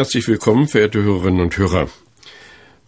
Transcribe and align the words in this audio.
Herzlich 0.00 0.28
willkommen, 0.28 0.66
verehrte 0.66 1.02
Hörerinnen 1.02 1.42
und 1.42 1.58
Hörer. 1.58 1.90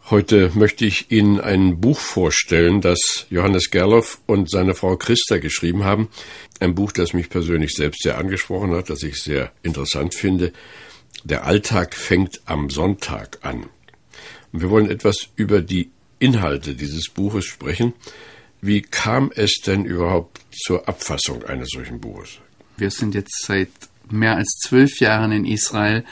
Heute 0.09 0.51
möchte 0.55 0.87
ich 0.87 1.11
Ihnen 1.11 1.43
ein 1.43 1.79
Buch 1.79 2.01
vorstellen, 2.01 2.80
das 2.80 3.27
Johannes 3.29 3.70
Gerloff 3.70 4.23
und 4.25 4.48
seine 4.48 4.75
Frau 4.75 4.97
Christa 4.97 5.37
geschrieben 5.37 5.84
haben. 5.84 6.09
Ein 6.59 6.75
Buch, 6.75 6.91
das 6.91 7.12
mich 7.12 7.29
persönlich 7.29 7.75
selbst 7.75 8.03
sehr 8.03 8.17
angesprochen 8.17 8.70
hat, 8.70 8.89
das 8.89 9.03
ich 9.03 9.23
sehr 9.23 9.53
interessant 9.62 10.15
finde. 10.15 10.55
Der 11.23 11.45
Alltag 11.45 11.95
fängt 11.95 12.41
am 12.47 12.70
Sonntag 12.70 13.41
an. 13.42 13.65
Und 14.53 14.62
wir 14.62 14.70
wollen 14.70 14.91
etwas 14.91 15.29
über 15.36 15.61
die 15.61 15.91
Inhalte 16.19 16.75
dieses 16.75 17.11
Buches 17.11 17.45
sprechen. 17.45 17.92
Wie 18.62 18.81
kam 18.81 19.31
es 19.34 19.61
denn 19.67 19.84
überhaupt 19.84 20.41
zur 20.51 20.89
Abfassung 20.89 21.45
eines 21.45 21.69
solchen 21.75 22.01
Buches? 22.01 22.39
Wir 22.79 22.91
sind 22.91 23.14
jetzt 23.14 23.45
seit 23.45 23.69
mehr 24.08 24.36
als 24.36 24.48
zwölf 24.62 24.98
Jahren 24.98 25.31
in 25.33 25.45
Israel 25.45 26.06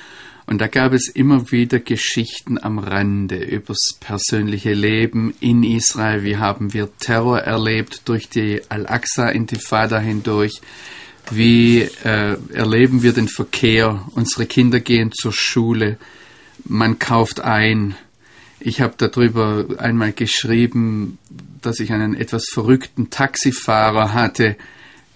und 0.51 0.61
da 0.61 0.67
gab 0.67 0.93
es 0.93 1.07
immer 1.07 1.53
wieder 1.53 1.79
Geschichten 1.79 2.59
am 2.61 2.81
Rande 2.81 3.37
übers 3.37 3.95
persönliche 4.01 4.75
Leben 4.75 5.33
in 5.39 5.63
Israel. 5.63 6.25
Wie 6.25 6.39
haben 6.39 6.75
wir 6.75 6.89
Terror 6.99 7.39
erlebt 7.39 8.03
durch 8.07 8.29
die 8.29 8.61
Al-Aqsa-Intifada 8.69 10.01
hindurch? 10.01 10.61
Wie 11.31 11.83
äh, 12.03 12.37
erleben 12.53 13.05
wir 13.05 13.13
den 13.13 13.29
Verkehr? 13.29 14.05
Unsere 14.17 14.47
Kinder 14.47 14.81
gehen 14.81 15.13
zur 15.13 15.33
Schule. 15.33 15.99
Man 16.65 16.99
kauft 16.99 17.39
ein. 17.39 17.95
Ich 18.59 18.81
habe 18.81 18.95
darüber 18.97 19.67
einmal 19.79 20.13
geschrieben, 20.13 21.19
dass 21.63 21.79
ich 21.79 21.93
einen 21.93 22.17
etwas 22.17 22.47
verrückten 22.53 23.09
Taxifahrer 23.09 24.15
hatte, 24.15 24.57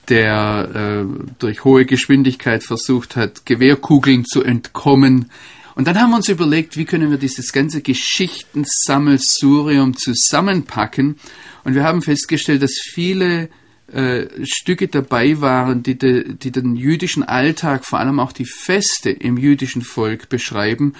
der 0.08 0.70
äh, 0.74 1.04
durch 1.38 1.64
hohe 1.64 1.86
Geschwindigkeit 1.86 2.62
versucht 2.62 3.16
hat, 3.16 3.46
Gewehrkugeln 3.46 4.24
zu 4.24 4.42
entkommen. 4.42 5.30
Und 5.74 5.88
dann 5.88 6.00
haben 6.00 6.10
wir 6.10 6.16
uns 6.16 6.28
überlegt, 6.28 6.76
wie 6.76 6.84
können 6.84 7.10
wir 7.10 7.18
dieses 7.18 7.52
ganze 7.52 7.80
Geschichtensammelsurium 7.80 9.96
zusammenpacken. 9.96 11.18
Und 11.64 11.74
wir 11.74 11.82
haben 11.82 12.02
festgestellt, 12.02 12.62
dass 12.62 12.78
viele 12.80 13.48
äh, 13.92 14.26
Stücke 14.44 14.88
dabei 14.88 15.40
waren, 15.40 15.82
die, 15.82 15.98
de, 15.98 16.34
die 16.34 16.52
den 16.52 16.76
jüdischen 16.76 17.22
Alltag, 17.22 17.84
vor 17.84 17.98
allem 17.98 18.20
auch 18.20 18.32
die 18.32 18.46
Feste 18.46 19.10
im 19.10 19.36
jüdischen 19.36 19.82
Volk 19.82 20.28
beschreiben. 20.28 20.94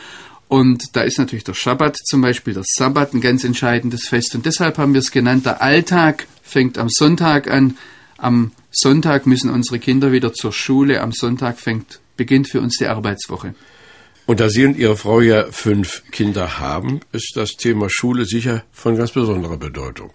Und 0.49 0.97
da 0.97 1.03
ist 1.03 1.19
natürlich 1.19 1.45
der 1.45 1.55
Schabbat 1.55 1.97
zum 1.97 2.21
Beispiel, 2.21 2.55
der 2.55 2.65
Sabbat 2.67 3.15
ein 3.15 3.21
ganz 3.21 3.45
entscheidendes 3.45 4.09
Fest. 4.09 4.35
Und 4.35 4.45
deshalb 4.45 4.79
haben 4.79 4.93
wir 4.93 5.01
es 5.01 5.11
genannt, 5.11 5.47
der 5.47 5.63
Alltag 5.63 6.27
fängt 6.43 6.79
am 6.79 6.89
Sonntag 6.89 7.51
an, 7.51 7.77
am 8.19 8.53
Sonntag 8.75 9.27
müssen 9.27 9.51
unsere 9.51 9.79
Kinder 9.79 10.11
wieder 10.11 10.33
zur 10.33 10.53
Schule. 10.53 11.01
Am 11.01 11.13
Sonntag 11.13 11.61
fängt, 11.61 12.01
beginnt 12.17 12.49
für 12.49 12.61
uns 12.61 12.77
die 12.77 12.87
Arbeitswoche. 12.87 13.55
Und 14.27 14.41
da 14.41 14.49
Sie 14.49 14.65
und 14.65 14.77
Ihre 14.77 14.97
Frau 14.97 15.21
ja 15.21 15.47
fünf 15.51 16.03
Kinder 16.11 16.59
haben, 16.59 17.01
ist 17.13 17.33
das 17.37 17.53
Thema 17.53 17.89
Schule 17.89 18.25
sicher 18.25 18.65
von 18.73 18.97
ganz 18.97 19.13
besonderer 19.13 19.59
Bedeutung. 19.59 20.13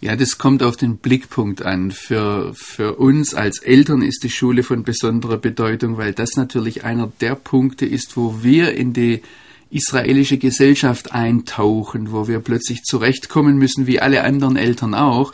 Ja, 0.00 0.16
das 0.16 0.38
kommt 0.38 0.62
auf 0.62 0.76
den 0.76 0.96
Blickpunkt 0.96 1.62
an. 1.62 1.92
Für, 1.92 2.52
für 2.54 2.96
uns 2.96 3.32
als 3.32 3.58
Eltern 3.58 4.02
ist 4.02 4.24
die 4.24 4.30
Schule 4.30 4.62
von 4.62 4.82
besonderer 4.82 5.38
Bedeutung, 5.38 5.96
weil 5.96 6.12
das 6.12 6.36
natürlich 6.36 6.84
einer 6.84 7.12
der 7.20 7.36
Punkte 7.36 7.86
ist, 7.86 8.16
wo 8.16 8.42
wir 8.42 8.74
in 8.74 8.92
die 8.92 9.22
israelische 9.70 10.38
Gesellschaft 10.38 11.12
eintauchen, 11.12 12.12
wo 12.12 12.28
wir 12.28 12.40
plötzlich 12.40 12.82
zurechtkommen 12.82 13.56
müssen, 13.56 13.86
wie 13.86 14.00
alle 14.00 14.24
anderen 14.24 14.56
Eltern 14.56 14.94
auch. 14.94 15.32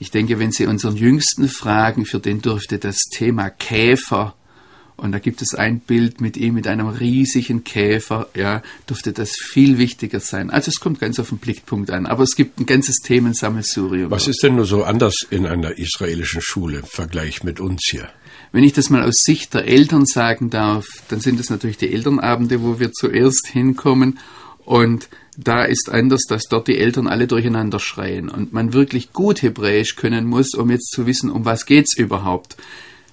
Ich 0.00 0.10
denke, 0.10 0.38
wenn 0.38 0.50
Sie 0.50 0.66
unseren 0.66 0.96
Jüngsten 0.96 1.46
fragen, 1.48 2.06
für 2.06 2.18
den 2.18 2.40
dürfte 2.40 2.78
das 2.78 3.04
Thema 3.12 3.50
Käfer 3.50 4.34
und 5.00 5.12
da 5.12 5.18
gibt 5.18 5.40
es 5.40 5.54
ein 5.54 5.80
Bild 5.80 6.20
mit 6.20 6.36
ihm 6.36 6.54
mit 6.54 6.66
einem 6.66 6.88
riesigen 6.88 7.64
Käfer, 7.64 8.28
ja, 8.34 8.62
dürfte 8.88 9.12
das 9.12 9.32
viel 9.32 9.78
wichtiger 9.78 10.20
sein. 10.20 10.50
Also 10.50 10.70
es 10.70 10.80
kommt 10.80 11.00
ganz 11.00 11.18
auf 11.18 11.30
den 11.30 11.38
Blickpunkt 11.38 11.90
an, 11.90 12.06
aber 12.06 12.22
es 12.22 12.36
gibt 12.36 12.60
ein 12.60 12.66
ganzes 12.66 12.96
Themensammelsurium. 12.96 14.10
Was 14.10 14.26
ist 14.26 14.42
denn 14.42 14.56
nur 14.56 14.66
so 14.66 14.84
anders 14.84 15.26
in 15.30 15.46
einer 15.46 15.78
israelischen 15.78 16.42
Schule 16.42 16.78
im 16.78 16.84
Vergleich 16.84 17.44
mit 17.44 17.60
uns 17.60 17.88
hier? 17.90 18.10
Wenn 18.52 18.64
ich 18.64 18.72
das 18.72 18.90
mal 18.90 19.02
aus 19.02 19.22
Sicht 19.24 19.54
der 19.54 19.66
Eltern 19.66 20.04
sagen 20.04 20.50
darf, 20.50 20.86
dann 21.08 21.20
sind 21.20 21.40
es 21.40 21.50
natürlich 21.50 21.78
die 21.78 21.92
Elternabende, 21.92 22.62
wo 22.62 22.78
wir 22.78 22.92
zuerst 22.92 23.48
hinkommen 23.48 24.18
und 24.64 25.08
da 25.42 25.64
ist 25.64 25.90
anders, 25.90 26.22
dass 26.28 26.44
dort 26.44 26.68
die 26.68 26.78
Eltern 26.78 27.06
alle 27.06 27.26
durcheinander 27.26 27.78
schreien 27.78 28.28
und 28.28 28.52
man 28.52 28.72
wirklich 28.72 29.12
gut 29.12 29.42
Hebräisch 29.42 29.96
können 29.96 30.26
muss, 30.26 30.54
um 30.54 30.70
jetzt 30.70 30.90
zu 30.90 31.06
wissen, 31.06 31.30
um 31.30 31.44
was 31.44 31.66
geht's 31.66 31.96
überhaupt. 31.96 32.56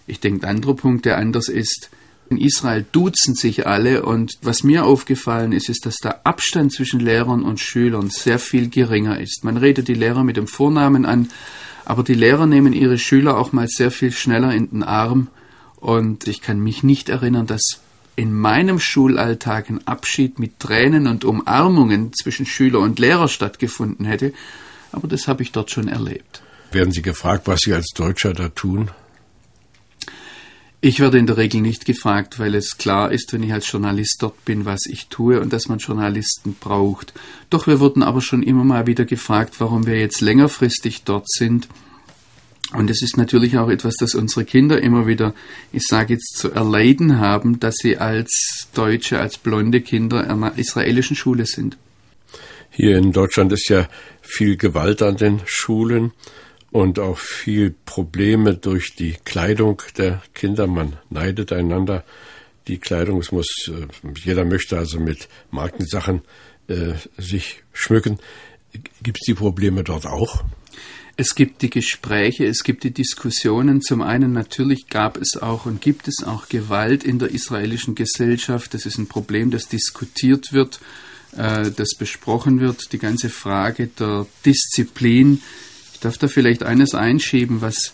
Ich 0.07 0.19
denke, 0.19 0.45
ein 0.45 0.55
anderer 0.57 0.75
Punkt, 0.75 1.05
der 1.05 1.17
anders 1.17 1.47
ist, 1.47 1.89
in 2.29 2.37
Israel 2.37 2.85
duzen 2.91 3.35
sich 3.35 3.67
alle 3.67 4.03
und 4.03 4.37
was 4.41 4.63
mir 4.63 4.85
aufgefallen 4.85 5.53
ist, 5.53 5.69
ist, 5.69 5.85
dass 5.85 5.97
der 5.97 6.25
Abstand 6.27 6.73
zwischen 6.73 6.99
Lehrern 6.99 7.43
und 7.43 7.59
Schülern 7.59 8.09
sehr 8.09 8.39
viel 8.39 8.69
geringer 8.69 9.19
ist. 9.19 9.43
Man 9.43 9.55
redet 9.55 9.87
die 9.87 9.93
Lehrer 9.93 10.23
mit 10.23 10.35
dem 10.35 10.47
Vornamen 10.47 11.05
an, 11.05 11.29
aber 11.85 12.03
die 12.03 12.13
Lehrer 12.13 12.45
nehmen 12.45 12.73
ihre 12.73 12.97
Schüler 12.97 13.37
auch 13.37 13.53
mal 13.53 13.67
sehr 13.69 13.91
viel 13.91 14.11
schneller 14.11 14.53
in 14.53 14.69
den 14.69 14.83
Arm 14.83 15.27
und 15.77 16.27
ich 16.27 16.41
kann 16.41 16.59
mich 16.59 16.83
nicht 16.83 17.07
erinnern, 17.07 17.47
dass 17.47 17.79
in 18.17 18.33
meinem 18.33 18.79
Schulalltag 18.79 19.69
ein 19.69 19.87
Abschied 19.87 20.39
mit 20.39 20.59
Tränen 20.59 21.07
und 21.07 21.23
Umarmungen 21.23 22.11
zwischen 22.13 22.45
Schüler 22.45 22.79
und 22.79 22.99
Lehrer 22.99 23.29
stattgefunden 23.29 24.05
hätte, 24.05 24.33
aber 24.91 25.07
das 25.07 25.27
habe 25.27 25.43
ich 25.43 25.51
dort 25.51 25.71
schon 25.71 25.87
erlebt. 25.87 26.41
Werden 26.71 26.91
Sie 26.91 27.03
gefragt, 27.03 27.47
was 27.47 27.61
Sie 27.61 27.73
als 27.73 27.91
Deutscher 27.95 28.33
da 28.33 28.49
tun? 28.49 28.89
Ich 30.81 30.99
werde 30.99 31.17
in 31.19 31.27
der 31.27 31.37
Regel 31.37 31.61
nicht 31.61 31.85
gefragt, 31.85 32.39
weil 32.39 32.55
es 32.55 32.77
klar 32.77 33.11
ist, 33.11 33.33
wenn 33.33 33.43
ich 33.43 33.53
als 33.53 33.71
Journalist 33.71 34.17
dort 34.19 34.43
bin, 34.45 34.65
was 34.65 34.85
ich 34.87 35.07
tue 35.07 35.39
und 35.39 35.53
dass 35.53 35.67
man 35.67 35.77
Journalisten 35.77 36.55
braucht. 36.59 37.13
Doch 37.49 37.67
wir 37.67 37.79
wurden 37.79 38.03
aber 38.03 38.21
schon 38.21 38.43
immer 38.43 38.63
mal 38.63 38.87
wieder 38.87 39.05
gefragt, 39.05 39.55
warum 39.59 39.85
wir 39.85 39.99
jetzt 39.99 40.21
längerfristig 40.21 41.03
dort 41.03 41.29
sind 41.29 41.67
und 42.73 42.89
es 42.89 43.01
ist 43.01 43.17
natürlich 43.17 43.57
auch 43.57 43.69
etwas, 43.69 43.95
das 43.95 44.13
unsere 44.13 44.45
Kinder 44.45 44.81
immer 44.81 45.07
wieder, 45.07 45.33
ich 45.71 45.83
sage 45.87 46.13
jetzt, 46.13 46.37
zu 46.37 46.51
erleiden 46.51 47.19
haben, 47.19 47.59
dass 47.59 47.75
sie 47.77 47.97
als 47.97 48.67
Deutsche, 48.73 49.19
als 49.19 49.37
blonde 49.37 49.81
Kinder 49.81 50.29
einer 50.29 50.57
israelischen 50.57 51.15
Schule 51.15 51.45
sind. 51.45 51.77
Hier 52.69 52.97
in 52.97 53.11
Deutschland 53.11 53.51
ist 53.53 53.69
ja 53.69 53.87
viel 54.21 54.57
Gewalt 54.57 55.01
an 55.01 55.17
den 55.17 55.41
Schulen 55.45 56.11
und 56.71 56.99
auch 56.99 57.17
viel 57.17 57.73
Probleme 57.85 58.55
durch 58.55 58.95
die 58.95 59.15
Kleidung 59.23 59.81
der 59.97 60.21
Kinder. 60.33 60.67
Man 60.67 60.97
neidet 61.09 61.53
einander 61.53 62.03
die 62.67 62.77
Kleidung. 62.77 63.19
Es 63.19 63.31
muss, 63.31 63.47
äh, 63.69 63.87
jeder 64.23 64.45
möchte 64.45 64.77
also 64.77 64.99
mit 64.99 65.29
Markensachen 65.51 66.21
äh, 66.67 66.93
sich 67.17 67.63
schmücken. 67.73 68.19
Gibt 69.01 69.19
es 69.21 69.25
die 69.25 69.33
Probleme 69.33 69.83
dort 69.83 70.05
auch? 70.05 70.43
Es 71.19 71.33
gibt 71.33 71.63
die 71.63 71.71
Gespräche, 71.71 72.45
es 72.45 72.63
gibt 72.63 72.83
die 72.83 72.91
Diskussionen. 72.91 73.81
Zum 73.81 74.03
einen 74.03 74.33
natürlich 74.33 74.87
gab 74.87 75.17
es 75.17 75.35
auch 75.35 75.65
und 75.65 75.81
gibt 75.81 76.07
es 76.07 76.23
auch 76.23 76.47
Gewalt 76.47 77.03
in 77.03 77.17
der 77.17 77.31
israelischen 77.31 77.95
Gesellschaft. 77.95 78.75
Das 78.75 78.85
ist 78.85 78.99
ein 78.99 79.07
Problem, 79.07 79.49
das 79.49 79.67
diskutiert 79.67 80.53
wird, 80.53 80.79
äh, 81.35 81.71
das 81.71 81.95
besprochen 81.97 82.59
wird. 82.59 82.93
Die 82.93 82.99
ganze 82.99 83.31
Frage 83.31 83.87
der 83.87 84.27
Disziplin. 84.45 85.41
Ich 85.91 86.01
darf 86.01 86.19
da 86.19 86.27
vielleicht 86.27 86.61
eines 86.61 86.93
einschieben, 86.93 87.61
was, 87.61 87.93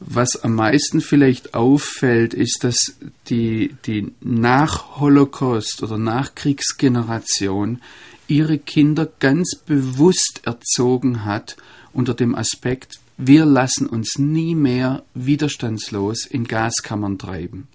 was 0.00 0.34
am 0.42 0.56
meisten 0.56 1.00
vielleicht 1.00 1.54
auffällt, 1.54 2.34
ist, 2.34 2.64
dass 2.64 2.96
die, 3.28 3.76
die 3.86 4.10
Nach-Holocaust- 4.20 5.84
oder 5.84 5.96
Nachkriegsgeneration 5.96 7.80
ihre 8.26 8.58
Kinder 8.58 9.08
ganz 9.20 9.54
bewusst 9.54 10.40
erzogen 10.44 11.24
hat, 11.24 11.56
unter 11.92 12.14
dem 12.14 12.34
Aspekt, 12.34 13.00
wir 13.16 13.44
lassen 13.44 13.86
uns 13.86 14.18
nie 14.18 14.54
mehr 14.54 15.02
widerstandslos 15.14 16.26
in 16.26 16.44
Gaskammern 16.44 17.18
treiben. 17.18 17.68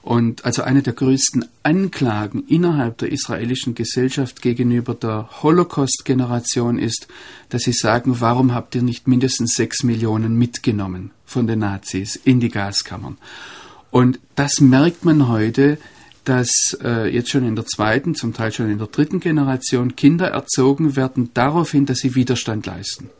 Und 0.00 0.44
also 0.44 0.62
eine 0.62 0.82
der 0.82 0.92
größten 0.92 1.46
Anklagen 1.64 2.44
innerhalb 2.46 2.98
der 2.98 3.10
israelischen 3.10 3.74
Gesellschaft 3.74 4.40
gegenüber 4.40 4.94
der 4.94 5.28
Holocaust-Generation 5.42 6.78
ist, 6.78 7.08
dass 7.48 7.62
sie 7.62 7.72
sagen, 7.72 8.20
warum 8.20 8.54
habt 8.54 8.76
ihr 8.76 8.82
nicht 8.82 9.08
mindestens 9.08 9.54
sechs 9.56 9.82
Millionen 9.82 10.38
mitgenommen 10.38 11.10
von 11.24 11.48
den 11.48 11.58
Nazis 11.58 12.14
in 12.14 12.38
die 12.38 12.50
Gaskammern? 12.50 13.18
Und 13.90 14.20
das 14.36 14.60
merkt 14.60 15.04
man 15.04 15.28
heute 15.28 15.78
dass 16.26 16.76
äh, 16.82 17.08
jetzt 17.08 17.30
schon 17.30 17.46
in 17.46 17.54
der 17.54 17.66
zweiten, 17.66 18.16
zum 18.16 18.34
Teil 18.34 18.50
schon 18.50 18.68
in 18.68 18.78
der 18.78 18.88
dritten 18.88 19.20
Generation 19.20 19.94
Kinder 19.94 20.26
erzogen 20.26 20.96
werden 20.96 21.30
daraufhin, 21.34 21.86
dass 21.86 21.98
sie 21.98 22.16
Widerstand 22.16 22.66
leisten. 22.66 23.10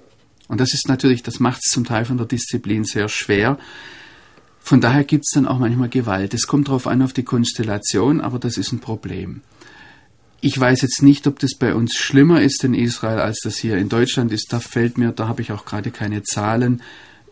Und 0.48 0.60
das 0.60 0.74
ist 0.74 0.88
natürlich, 0.88 1.22
das 1.22 1.40
macht 1.40 1.60
es 1.64 1.72
zum 1.72 1.84
Teil 1.84 2.04
von 2.04 2.16
der 2.16 2.26
Disziplin 2.26 2.84
sehr 2.84 3.08
schwer. 3.08 3.58
Von 4.60 4.80
daher 4.80 5.04
gibt 5.04 5.24
es 5.26 5.32
dann 5.32 5.46
auch 5.46 5.58
manchmal 5.58 5.88
Gewalt. 5.88 6.34
Es 6.34 6.46
kommt 6.46 6.68
darauf 6.68 6.86
an, 6.86 7.02
auf 7.02 7.12
die 7.12 7.22
Konstellation, 7.22 8.20
aber 8.20 8.38
das 8.38 8.56
ist 8.56 8.72
ein 8.72 8.80
Problem. 8.80 9.42
Ich 10.40 10.58
weiß 10.58 10.82
jetzt 10.82 11.02
nicht, 11.02 11.26
ob 11.26 11.38
das 11.38 11.54
bei 11.56 11.74
uns 11.74 11.94
schlimmer 11.94 12.42
ist 12.42 12.62
in 12.64 12.74
Israel, 12.74 13.18
als 13.18 13.40
das 13.42 13.56
hier 13.56 13.78
in 13.78 13.88
Deutschland 13.88 14.32
ist. 14.32 14.52
Da 14.52 14.60
fällt 14.60 14.98
mir, 14.98 15.12
da 15.12 15.28
habe 15.28 15.42
ich 15.42 15.52
auch 15.52 15.64
gerade 15.64 15.90
keine 15.90 16.22
Zahlen. 16.22 16.82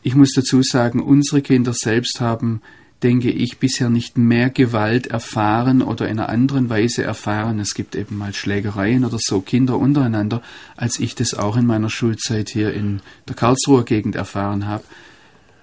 Ich 0.02 0.14
muss 0.14 0.32
dazu 0.32 0.62
sagen, 0.62 1.00
unsere 1.00 1.42
Kinder 1.42 1.72
selbst 1.72 2.20
haben 2.20 2.62
denke 3.04 3.30
ich, 3.30 3.58
bisher 3.58 3.90
nicht 3.90 4.16
mehr 4.16 4.50
Gewalt 4.50 5.06
erfahren 5.06 5.82
oder 5.82 6.08
in 6.08 6.18
einer 6.18 6.30
anderen 6.30 6.70
Weise 6.70 7.04
erfahren. 7.04 7.60
Es 7.60 7.74
gibt 7.74 7.94
eben 7.94 8.16
mal 8.16 8.32
Schlägereien 8.32 9.04
oder 9.04 9.18
so 9.20 9.40
Kinder 9.42 9.78
untereinander, 9.78 10.42
als 10.76 10.98
ich 10.98 11.14
das 11.14 11.34
auch 11.34 11.56
in 11.56 11.66
meiner 11.66 11.90
Schulzeit 11.90 12.48
hier 12.48 12.72
in 12.72 13.00
der 13.28 13.36
Karlsruher 13.36 13.84
Gegend 13.84 14.16
erfahren 14.16 14.66
habe. 14.66 14.84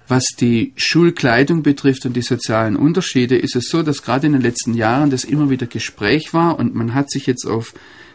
Was 0.07 0.25
die 0.39 0.73
Schulkleidung 0.75 1.63
betrifft 1.63 2.05
und 2.05 2.15
die 2.15 2.21
sozialen 2.21 2.75
Unterschiede, 2.75 3.37
ist 3.37 3.55
es 3.55 3.69
so, 3.69 3.81
dass 3.81 4.03
gerade 4.03 4.27
in 4.27 4.33
den 4.33 4.41
letzten 4.41 4.75
Jahren 4.75 5.09
das 5.09 5.23
immer 5.23 5.49
wieder 5.49 5.65
Gespräch 5.65 6.33
war 6.33 6.59
und 6.59 6.75
man 6.75 6.93
hat 6.93 7.09
sich 7.09 7.25
jetzt 7.25 7.45
auf 7.45 7.73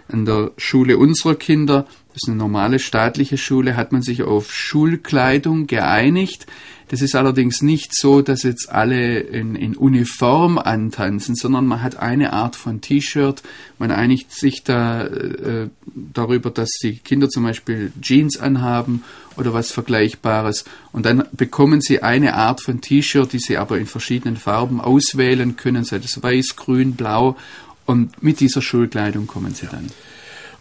an 0.09 0.25
der 0.25 0.53
Schule 0.57 0.99
unserer 0.99 1.35
Kinder, 1.35 1.87
das 2.17 2.23
ist 2.23 2.29
eine 2.31 2.39
normale 2.39 2.79
staatliche 2.79 3.37
Schule, 3.37 3.77
hat 3.77 3.93
man 3.93 4.01
sich 4.01 4.23
auf 4.23 4.51
Schulkleidung 4.51 5.67
geeinigt. 5.67 6.47
Das 6.89 7.03
ist 7.03 7.15
allerdings 7.15 7.61
nicht 7.61 7.95
so, 7.95 8.23
dass 8.23 8.43
jetzt 8.43 8.71
alle 8.71 9.19
in, 9.19 9.55
in 9.55 9.77
Uniform 9.77 10.57
antanzen, 10.57 11.35
sondern 11.35 11.67
man 11.67 11.83
hat 11.83 11.97
eine 11.97 12.33
Art 12.33 12.57
von 12.57 12.81
T-Shirt. 12.81 13.43
Man 13.79 13.91
einigt 13.91 14.33
sich 14.33 14.65
da 14.65 15.05
äh, 15.05 15.69
darüber, 15.95 16.49
dass 16.49 16.71
die 16.83 16.97
Kinder 16.97 17.29
zum 17.29 17.43
Beispiel 17.43 17.93
Jeans 18.01 18.39
anhaben 18.39 19.05
oder 19.37 19.53
was 19.53 19.71
Vergleichbares. 19.71 20.65
Und 20.93 21.05
dann 21.05 21.25
bekommen 21.33 21.83
sie 21.83 22.03
eine 22.03 22.33
Art 22.33 22.63
von 22.63 22.81
T-Shirt, 22.81 23.35
die 23.35 23.41
sie 23.41 23.59
aber 23.59 23.77
in 23.77 23.85
verschiedenen 23.85 24.39
Farben 24.39 24.81
auswählen 24.81 25.57
können, 25.57 25.85
sei 25.85 25.99
das 25.99 26.23
weiß, 26.23 26.57
grün, 26.57 26.95
blau. 26.95 27.37
Und 27.85 28.23
mit 28.23 28.41
dieser 28.41 28.63
Schulkleidung 28.63 29.27
kommen 29.27 29.55
sie 29.55 29.67
dann. 29.67 29.89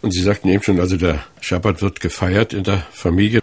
Und 0.06 0.12
Sie 0.12 0.22
sagten 0.22 0.48
eben 0.50 0.62
schon, 0.62 0.78
also 0.78 0.96
der 0.96 1.24
Schabbat 1.40 1.82
wird 1.82 1.98
gefeiert 1.98 2.52
in 2.52 2.62
der 2.62 2.86
Familie. 2.92 3.40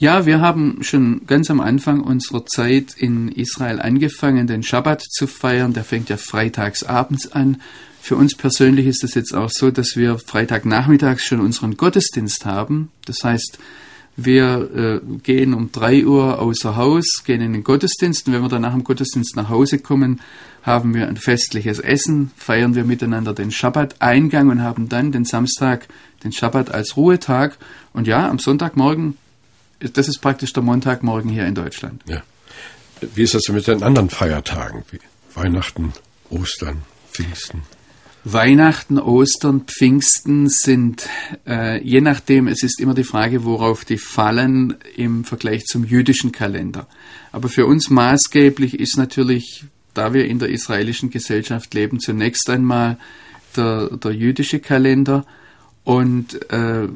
Ja, 0.00 0.26
wir 0.26 0.40
haben 0.40 0.82
schon 0.82 1.24
ganz 1.28 1.52
am 1.52 1.60
Anfang 1.60 2.00
unserer 2.00 2.44
Zeit 2.46 2.94
in 2.96 3.28
Israel 3.28 3.78
angefangen, 3.78 4.48
den 4.48 4.64
Schabbat 4.64 5.02
zu 5.02 5.28
feiern. 5.28 5.72
Der 5.72 5.84
fängt 5.84 6.08
ja 6.08 6.16
freitags 6.16 6.82
abends 6.82 7.30
an. 7.30 7.62
Für 8.00 8.16
uns 8.16 8.34
persönlich 8.34 8.88
ist 8.88 9.04
es 9.04 9.14
jetzt 9.14 9.32
auch 9.32 9.50
so, 9.50 9.70
dass 9.70 9.94
wir 9.94 10.18
Freitagnachmittags 10.18 11.24
schon 11.24 11.38
unseren 11.38 11.76
Gottesdienst 11.76 12.44
haben. 12.44 12.90
Das 13.04 13.22
heißt, 13.22 13.60
wir 14.16 15.02
äh, 15.04 15.18
gehen 15.22 15.54
um 15.54 15.70
drei 15.70 16.04
Uhr 16.04 16.40
außer 16.40 16.74
Haus, 16.74 17.22
gehen 17.24 17.40
in 17.40 17.52
den 17.52 17.62
Gottesdienst 17.62 18.26
und 18.26 18.32
wenn 18.32 18.42
wir 18.42 18.48
dann 18.48 18.62
nach 18.62 18.74
dem 18.74 18.82
Gottesdienst 18.82 19.36
nach 19.36 19.48
Hause 19.48 19.78
kommen, 19.78 20.20
haben 20.62 20.94
wir 20.94 21.08
ein 21.08 21.16
festliches 21.16 21.78
Essen, 21.78 22.30
feiern 22.36 22.74
wir 22.74 22.84
miteinander 22.84 23.34
den 23.34 23.50
Schabbat-Eingang 23.50 24.48
und 24.50 24.62
haben 24.62 24.88
dann 24.88 25.12
den 25.12 25.24
Samstag, 25.24 25.88
den 26.24 26.32
Schabbat 26.32 26.70
als 26.70 26.96
Ruhetag. 26.96 27.56
Und 27.92 28.06
ja, 28.06 28.28
am 28.28 28.38
Sonntagmorgen 28.38 29.16
das 29.80 30.08
ist 30.08 30.18
praktisch 30.18 30.52
der 30.52 30.62
Montagmorgen 30.62 31.30
hier 31.30 31.46
in 31.46 31.54
Deutschland. 31.54 32.02
Ja. 32.06 32.22
Wie 33.14 33.22
ist 33.22 33.34
das 33.34 33.48
mit 33.48 33.66
den 33.66 33.82
anderen 33.82 34.10
Feiertagen, 34.10 34.84
wie 34.90 34.98
Weihnachten, 35.34 35.92
Ostern, 36.28 36.82
Pfingsten? 37.10 37.62
Weihnachten, 38.24 38.98
Ostern, 38.98 39.62
Pfingsten 39.62 40.50
sind, 40.50 41.08
äh, 41.46 41.82
je 41.82 42.02
nachdem, 42.02 42.48
es 42.48 42.62
ist 42.62 42.78
immer 42.78 42.92
die 42.92 43.04
Frage, 43.04 43.44
worauf 43.44 43.86
die 43.86 43.96
fallen 43.96 44.76
im 44.96 45.24
Vergleich 45.24 45.64
zum 45.64 45.84
jüdischen 45.84 46.30
Kalender. 46.30 46.86
Aber 47.32 47.48
für 47.48 47.64
uns 47.64 47.88
maßgeblich 47.88 48.78
ist 48.78 48.98
natürlich, 48.98 49.64
da 49.94 50.14
wir 50.14 50.26
in 50.26 50.38
der 50.38 50.50
israelischen 50.50 51.10
Gesellschaft 51.10 51.74
leben, 51.74 52.00
zunächst 52.00 52.48
einmal 52.50 52.98
der, 53.56 53.88
der 53.96 54.12
jüdische 54.12 54.60
Kalender 54.60 55.24
und 55.84 56.50
äh, 56.52 56.88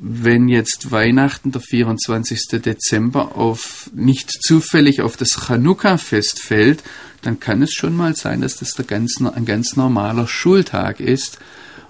wenn 0.00 0.48
jetzt 0.48 0.90
Weihnachten, 0.90 1.52
der 1.52 1.60
24. 1.60 2.62
Dezember, 2.62 3.36
auf 3.36 3.90
nicht 3.94 4.30
zufällig 4.30 5.02
auf 5.02 5.16
das 5.16 5.46
Chanukka-Fest 5.46 6.40
fällt, 6.40 6.82
dann 7.20 7.40
kann 7.40 7.62
es 7.62 7.72
schon 7.72 7.96
mal 7.96 8.16
sein, 8.16 8.40
dass 8.40 8.56
das 8.56 8.74
ganz, 8.86 9.20
ein 9.20 9.44
ganz 9.44 9.76
normaler 9.76 10.26
Schultag 10.26 10.98
ist 10.98 11.38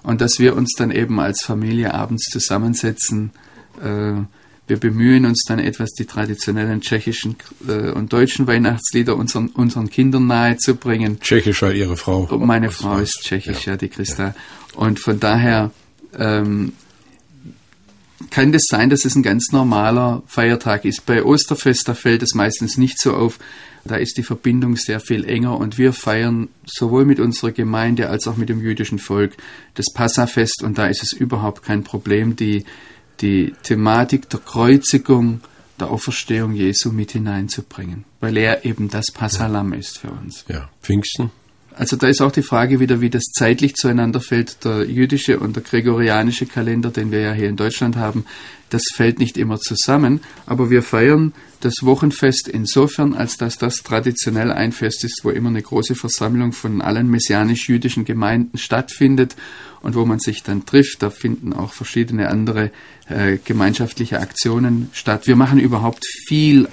und 0.03 0.21
dass 0.21 0.37
wir 0.37 0.55
uns 0.55 0.73
dann 0.77 0.91
eben 0.91 1.19
als 1.19 1.43
Familie 1.43 1.93
abends 1.93 2.25
zusammensetzen. 2.25 3.31
Äh, 3.81 4.21
wir 4.67 4.77
bemühen 4.77 5.25
uns 5.25 5.43
dann 5.43 5.59
etwas, 5.59 5.91
die 5.91 6.05
traditionellen 6.05 6.81
tschechischen 6.81 7.35
äh, 7.67 7.91
und 7.91 8.13
deutschen 8.13 8.47
Weihnachtslieder 8.47 9.15
unseren, 9.15 9.49
unseren 9.49 9.89
Kindern 9.89 10.27
nahezubringen. 10.27 11.19
Tschechisch 11.19 11.61
war 11.61 11.73
Ihre 11.73 11.97
Frau? 11.97 12.25
Meine 12.37 12.71
Frau 12.71 12.97
ist 12.97 13.21
tschechisch, 13.23 13.65
ja, 13.65 13.73
ja 13.73 13.77
die 13.77 13.89
Christa. 13.89 14.27
Ja. 14.27 14.35
Und 14.75 14.99
von 14.99 15.19
daher 15.19 15.71
ähm, 16.17 16.73
kann 18.29 18.51
das 18.51 18.63
sein, 18.67 18.89
dass 18.89 19.05
es 19.05 19.15
ein 19.15 19.23
ganz 19.23 19.51
normaler 19.51 20.23
Feiertag 20.27 20.85
ist. 20.85 21.05
Bei 21.05 21.23
Osterfest, 21.23 21.87
da 21.87 21.93
fällt 21.93 22.23
es 22.23 22.33
meistens 22.33 22.77
nicht 22.77 22.99
so 22.99 23.13
auf. 23.13 23.39
Da 23.85 23.97
ist 23.97 24.17
die 24.17 24.23
Verbindung 24.23 24.77
sehr 24.77 25.01
viel 25.01 25.25
enger 25.25 25.57
und 25.57 25.77
wir 25.77 25.91
feiern 25.91 26.47
sowohl 26.65 27.03
mit 27.03 27.19
unserer 27.19 27.51
Gemeinde 27.51 28.09
als 28.09 28.27
auch 28.27 28.37
mit 28.37 28.47
dem 28.47 28.61
jüdischen 28.61 28.97
Volk 28.97 29.33
das 29.73 29.91
Passafest 29.93 30.63
und 30.63 30.77
da 30.77 30.87
ist 30.87 31.03
es 31.03 31.11
überhaupt 31.11 31.63
kein 31.63 31.83
Problem, 31.83 32.37
die, 32.37 32.63
die 33.21 33.53
Thematik 33.63 34.29
der 34.29 34.39
Kreuzigung, 34.39 35.41
der 35.79 35.89
Auferstehung 35.89 36.53
Jesu 36.53 36.91
mit 36.91 37.11
hineinzubringen, 37.11 38.05
weil 38.19 38.37
er 38.37 38.65
eben 38.65 38.89
das 38.89 39.11
Passalam 39.11 39.73
ist 39.73 39.97
für 39.97 40.11
uns. 40.11 40.45
Ja, 40.47 40.69
Pfingsten? 40.81 41.31
Also 41.75 41.95
da 41.95 42.07
ist 42.07 42.21
auch 42.21 42.31
die 42.31 42.43
Frage 42.43 42.79
wieder, 42.79 43.01
wie 43.01 43.09
das 43.09 43.23
zeitlich 43.23 43.75
zueinander 43.75 44.21
fällt. 44.21 44.63
Der 44.65 44.85
jüdische 44.85 45.39
und 45.39 45.55
der 45.55 45.63
gregorianische 45.63 46.45
Kalender, 46.45 46.91
den 46.91 47.11
wir 47.11 47.19
ja 47.19 47.33
hier 47.33 47.49
in 47.49 47.55
Deutschland 47.55 47.95
haben, 47.95 48.25
das 48.69 48.83
fällt 48.93 49.19
nicht 49.19 49.37
immer 49.37 49.59
zusammen. 49.59 50.21
Aber 50.45 50.69
wir 50.69 50.83
feiern 50.83 51.33
das 51.61 51.75
Wochenfest 51.81 52.47
insofern, 52.47 53.13
als 53.13 53.37
dass 53.37 53.57
das 53.57 53.77
traditionell 53.77 54.51
ein 54.51 54.71
Fest 54.71 55.03
ist, 55.03 55.21
wo 55.23 55.29
immer 55.29 55.49
eine 55.49 55.61
große 55.61 55.95
Versammlung 55.95 56.51
von 56.51 56.81
allen 56.81 57.09
messianisch-jüdischen 57.09 58.05
Gemeinden 58.05 58.57
stattfindet 58.57 59.35
und 59.81 59.95
wo 59.95 60.05
man 60.05 60.19
sich 60.19 60.43
dann 60.43 60.65
trifft. 60.65 61.01
Da 61.01 61.09
finden 61.09 61.53
auch 61.53 61.73
verschiedene 61.73 62.29
andere 62.29 62.71
äh, 63.09 63.37
gemeinschaftliche 63.43 64.19
Aktionen 64.19 64.89
statt. 64.93 65.27
Wir 65.27 65.35
machen 65.35 65.59
überhaupt 65.59 66.05
viel 66.27 66.67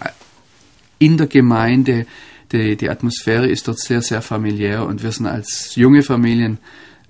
in 0.98 1.16
der 1.16 1.26
Gemeinde 1.26 2.06
die, 2.52 2.76
die 2.76 2.90
Atmosphäre 2.90 3.48
ist 3.48 3.68
dort 3.68 3.80
sehr, 3.80 4.02
sehr 4.02 4.22
familiär 4.22 4.84
und 4.84 5.02
wir 5.02 5.12
sind 5.12 5.26
als 5.26 5.74
junge 5.76 6.02
Familien, 6.02 6.58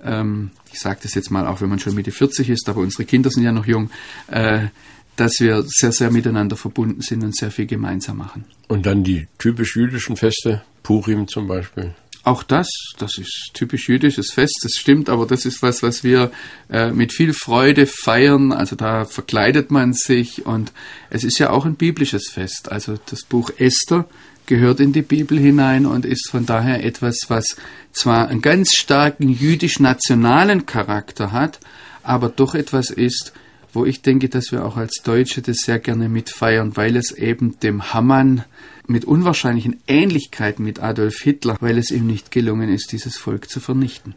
ähm, 0.05 0.51
ich 0.73 0.79
sage 0.79 1.01
das 1.03 1.15
jetzt 1.15 1.31
mal 1.31 1.47
auch, 1.47 1.61
wenn 1.61 1.69
man 1.69 1.79
schon 1.79 1.95
Mitte 1.95 2.13
40 2.13 2.49
ist, 2.51 2.69
aber 2.69 2.81
unsere 2.81 3.05
Kinder 3.05 3.31
sind 3.31 3.43
ja 3.43 3.53
noch 3.53 3.67
jung, 3.67 3.91
äh, 4.29 4.69
dass 5.17 5.41
wir 5.41 5.65
sehr, 5.67 5.93
sehr 5.93 6.11
miteinander 6.11 6.57
verbunden 6.57 7.03
sind 7.03 7.23
und 7.23 7.37
sehr 7.37 7.51
viel 7.51 7.67
gemeinsam 7.67 8.19
machen. 8.19 8.45
Und 8.69 8.87
dann 8.87 9.05
die 9.05 9.29
typisch 9.39 9.77
jüdischen 9.77 10.17
Feste, 10.17 10.63
Purim 10.83 11.29
zum 11.29 11.47
Beispiel. 11.47 11.95
Auch 12.23 12.43
das, 12.43 12.69
das 12.99 13.17
ist 13.17 13.51
typisch 13.55 13.89
jüdisches 13.89 14.31
Fest, 14.31 14.61
das 14.63 14.73
stimmt, 14.73 15.09
aber 15.09 15.27
das 15.27 15.47
ist 15.47 15.63
was, 15.63 15.83
was 15.83 16.05
wir 16.05 16.31
äh, 16.71 16.91
mit 16.91 17.15
viel 17.15 17.33
Freude 17.33 17.87
feiern. 17.87 18.53
Also 18.53 18.77
da 18.77 19.07
verkleidet 19.07 19.71
man 19.71 19.95
sich 19.95 20.45
und 20.45 20.73
es 21.09 21.25
ist 21.25 21.39
ja 21.39 21.49
auch 21.51 21.65
ein 21.65 21.77
biblisches 21.77 22.29
Fest. 22.31 22.71
Also 22.71 22.99
das 23.07 23.25
Buch 23.25 23.51
Esther 23.57 24.07
gehört 24.51 24.81
in 24.81 24.93
die 24.93 25.03
Bibel 25.03 25.39
hinein 25.39 25.87
und 25.87 26.05
ist 26.05 26.29
von 26.29 26.45
daher 26.45 26.85
etwas, 26.85 27.21
was 27.29 27.57
zwar 27.93 28.29
einen 28.29 28.43
ganz 28.43 28.75
starken 28.75 29.29
jüdisch-nationalen 29.29 30.67
Charakter 30.67 31.31
hat, 31.31 31.61
aber 32.03 32.29
doch 32.31 32.57
etwas 32.57 32.91
ist, 32.91 33.33
wo 33.73 33.87
ich 33.87 34.03
denke, 34.03 34.29
dass 34.29 34.51
wir 34.51 34.65
auch 34.65 34.77
als 34.77 35.03
Deutsche 35.05 35.41
das 35.41 35.59
sehr 35.59 35.79
gerne 35.79 36.09
mitfeiern, 36.09 36.77
weil 36.77 36.97
es 36.97 37.13
eben 37.13 37.61
dem 37.61 37.95
Hammann 37.95 38.45
mit 38.89 39.05
unwahrscheinlichen 39.05 39.81
Ähnlichkeiten 39.87 40.65
mit 40.65 40.81
Adolf 40.81 41.21
Hitler, 41.21 41.57
weil 41.61 41.79
es 41.79 41.93
ihm 41.93 42.09
nicht 42.09 42.33
gelungen 42.33 42.69
ist, 42.69 42.91
dieses 42.91 43.17
Volk 43.17 43.49
zu 43.49 43.61
vernichten. 43.61 44.17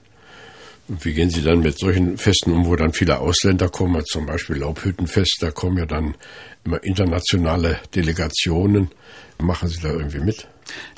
Wie 0.88 1.14
gehen 1.14 1.30
Sie 1.30 1.44
dann 1.44 1.60
mit 1.60 1.78
solchen 1.78 2.18
Festen 2.18 2.52
um, 2.52 2.66
wo 2.66 2.76
dann 2.76 2.92
viele 2.92 3.20
Ausländer 3.20 3.70
kommen, 3.70 4.04
zum 4.06 4.26
Beispiel 4.26 4.58
Laubhüttenfest, 4.58 5.38
da 5.42 5.52
kommen 5.52 5.78
ja 5.78 5.86
dann 5.86 6.16
immer 6.66 6.84
internationale 6.84 7.80
Delegationen. 7.94 8.90
Machen 9.44 9.68
Sie 9.68 9.82
da 9.82 9.90
irgendwie 9.90 10.22
mit? 10.22 10.48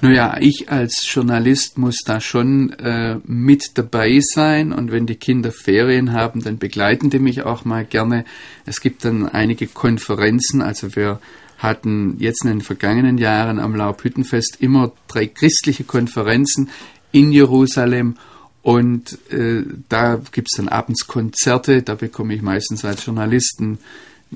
Naja, 0.02 0.38
ich 0.40 0.70
als 0.70 1.12
Journalist 1.12 1.80
muss 1.80 1.98
da 2.06 2.22
schon 2.22 2.72
äh, 2.74 3.18
mit 3.25 3.78
dabei 3.78 4.20
sein. 4.22 4.72
Und 4.72 4.92
wenn 4.92 5.08
die 5.08 5.16
Kinder 5.16 5.52
Ferien 5.52 6.14
haben, 6.14 6.44
dann 6.44 6.60
begleiten 6.60 7.10
die 7.10 7.18
mich 7.18 7.42
auch 7.42 7.66
mal 7.66 7.84
gerne. 7.84 8.24
Es 8.66 8.82
gibt 8.82 9.04
dann 9.04 9.28
einige 9.28 9.66
Konferenzen, 9.66 10.62
also 10.62 10.96
wir 10.96 11.20
hatten 11.58 12.18
jetzt 12.20 12.44
in 12.44 12.52
den 12.52 12.62
vergangenen 12.62 13.18
Jahren 13.18 13.60
am 13.60 13.75
Laubhüttenfest 13.75 14.58
immer 14.60 14.92
drei 15.08 15.25
christliche 15.25 15.84
Konferenzen 15.84 16.70
in 17.12 17.32
Jerusalem. 17.32 18.18
Und 18.62 19.18
äh, 19.32 19.64
da 19.90 20.22
gibt 20.32 20.50
es 20.52 20.58
dann 20.58 20.68
abends 20.68 21.08
Konzerte, 21.08 21.82
da 21.82 21.96
bekomme 21.96 22.36
ich 22.36 22.44
meistens 22.44 22.86
als 22.86 23.06
Journalisten 23.06 23.80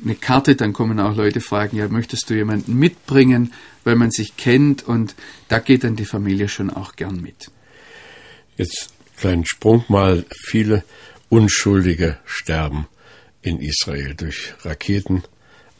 eine 0.04 0.16
Karte, 0.16 0.56
dann 0.56 0.74
kommen 0.74 1.00
auch 1.00 1.16
Leute 1.16 1.42
fragen, 1.42 1.78
ja, 1.78 1.88
möchtest 1.88 2.30
du 2.30 2.36
jemanden 2.36 2.78
mitbringen, 2.78 3.54
weil 3.90 3.96
man 3.96 4.12
sich 4.12 4.38
kennt 4.38 4.84
und 4.84 5.16
da 5.48 5.58
geht 5.58 5.84
dann 5.84 5.96
die 5.96 6.06
Familie 6.06 6.48
schon 6.48 6.70
auch 6.70 6.96
gern 6.96 7.20
mit. 7.24 7.50
Jetzt 8.56 8.90
kleinen 9.18 9.48
Sprung 9.48 9.84
mal, 9.88 10.26
viele 10.46 10.84
Unschuldige 11.30 12.20
sterben 12.24 12.86
in 13.42 13.60
Israel 13.60 14.14
durch 14.14 14.54
Raketen, 14.62 15.24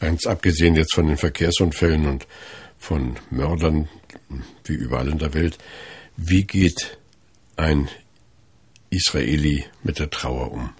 ganz 0.00 0.26
abgesehen 0.26 0.74
jetzt 0.74 0.92
von 0.92 1.06
den 1.06 1.18
Verkehrsunfällen 1.18 2.08
und 2.08 2.26
von 2.78 3.14
Mördern, 3.30 3.88
wie 4.64 4.74
überall 4.74 5.06
in 5.06 5.18
der 5.18 5.32
Welt. 5.32 5.56
Wie 6.16 6.42
geht 6.42 6.98
ein 7.54 7.88
Israeli 8.90 9.66
mit 9.84 10.00
der 10.00 10.10
Trauer 10.10 10.50
um? 10.50 10.70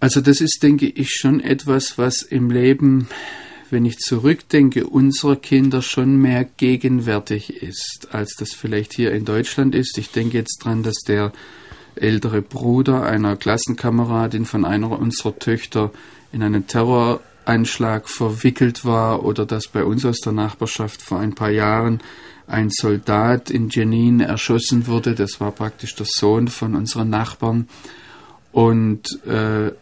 Also 0.00 0.20
das 0.20 0.40
ist, 0.40 0.60
denke 0.64 0.88
ich, 0.88 1.10
schon 1.10 1.38
etwas, 1.38 1.98
was 1.98 2.22
im 2.22 2.50
Leben, 2.50 3.06
wenn 3.72 3.84
ich 3.84 3.98
zurückdenke, 3.98 4.86
unserer 4.86 5.36
Kinder 5.36 5.82
schon 5.82 6.16
mehr 6.16 6.44
gegenwärtig 6.44 7.62
ist, 7.62 8.08
als 8.12 8.34
das 8.36 8.52
vielleicht 8.52 8.92
hier 8.94 9.12
in 9.12 9.24
Deutschland 9.24 9.74
ist. 9.74 9.98
Ich 9.98 10.10
denke 10.10 10.38
jetzt 10.38 10.58
dran, 10.64 10.82
dass 10.82 10.98
der 11.06 11.32
ältere 11.94 12.42
Bruder 12.42 13.02
einer 13.02 13.36
Klassenkameradin 13.36 14.44
von 14.44 14.64
einer 14.64 14.98
unserer 14.98 15.38
Töchter 15.38 15.90
in 16.32 16.42
einen 16.42 16.66
Terroranschlag 16.66 18.08
verwickelt 18.08 18.84
war 18.84 19.24
oder 19.24 19.46
dass 19.46 19.68
bei 19.68 19.84
uns 19.84 20.04
aus 20.04 20.20
der 20.20 20.32
Nachbarschaft 20.32 21.02
vor 21.02 21.18
ein 21.18 21.34
paar 21.34 21.50
Jahren 21.50 22.00
ein 22.46 22.70
Soldat 22.70 23.50
in 23.50 23.68
Jenin 23.68 24.20
erschossen 24.20 24.86
wurde. 24.86 25.14
Das 25.14 25.40
war 25.40 25.52
praktisch 25.52 25.94
der 25.94 26.06
Sohn 26.08 26.48
von 26.48 26.74
unseren 26.74 27.10
Nachbarn. 27.10 27.68
Und 28.52 29.24
äh, 29.24 29.72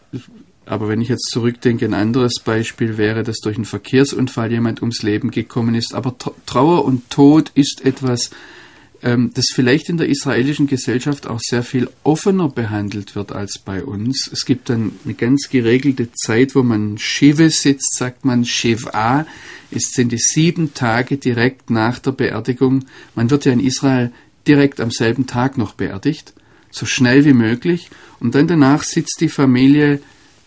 aber 0.69 0.87
wenn 0.87 1.01
ich 1.01 1.09
jetzt 1.09 1.31
zurückdenke, 1.31 1.85
ein 1.85 1.95
anderes 1.95 2.41
Beispiel 2.41 2.99
wäre, 2.99 3.23
dass 3.23 3.39
durch 3.39 3.55
einen 3.55 3.65
Verkehrsunfall 3.65 4.51
jemand 4.51 4.81
ums 4.81 5.01
Leben 5.01 5.31
gekommen 5.31 5.73
ist. 5.73 5.95
Aber 5.95 6.15
Trauer 6.45 6.85
und 6.85 7.09
Tod 7.09 7.51
ist 7.55 7.83
etwas, 7.83 8.29
ähm, 9.01 9.31
das 9.33 9.47
vielleicht 9.49 9.89
in 9.89 9.97
der 9.97 10.09
israelischen 10.09 10.67
Gesellschaft 10.67 11.25
auch 11.25 11.39
sehr 11.41 11.63
viel 11.63 11.89
offener 12.03 12.49
behandelt 12.49 13.15
wird 13.15 13.31
als 13.31 13.57
bei 13.57 13.83
uns. 13.83 14.29
Es 14.31 14.45
gibt 14.45 14.69
dann 14.69 14.91
eine 15.05 15.15
ganz 15.15 15.49
geregelte 15.49 16.11
Zeit, 16.13 16.53
wo 16.53 16.61
man 16.61 16.99
Shive 16.99 17.49
sitzt, 17.49 17.97
sagt 17.97 18.23
man 18.23 18.45
Shiva, 18.45 19.25
ist 19.71 19.95
sind 19.95 20.11
die 20.11 20.19
sieben 20.19 20.75
Tage 20.75 21.17
direkt 21.17 21.71
nach 21.71 21.97
der 21.97 22.11
Beerdigung. 22.11 22.85
Man 23.15 23.31
wird 23.31 23.45
ja 23.45 23.53
in 23.53 23.59
Israel 23.59 24.11
direkt 24.47 24.79
am 24.81 24.91
selben 24.91 25.25
Tag 25.25 25.57
noch 25.57 25.73
beerdigt, 25.73 26.35
so 26.69 26.85
schnell 26.85 27.25
wie 27.25 27.33
möglich. 27.33 27.89
Und 28.19 28.35
dann 28.35 28.47
danach 28.47 28.83
sitzt 28.83 29.19
die 29.19 29.29
Familie 29.29 29.99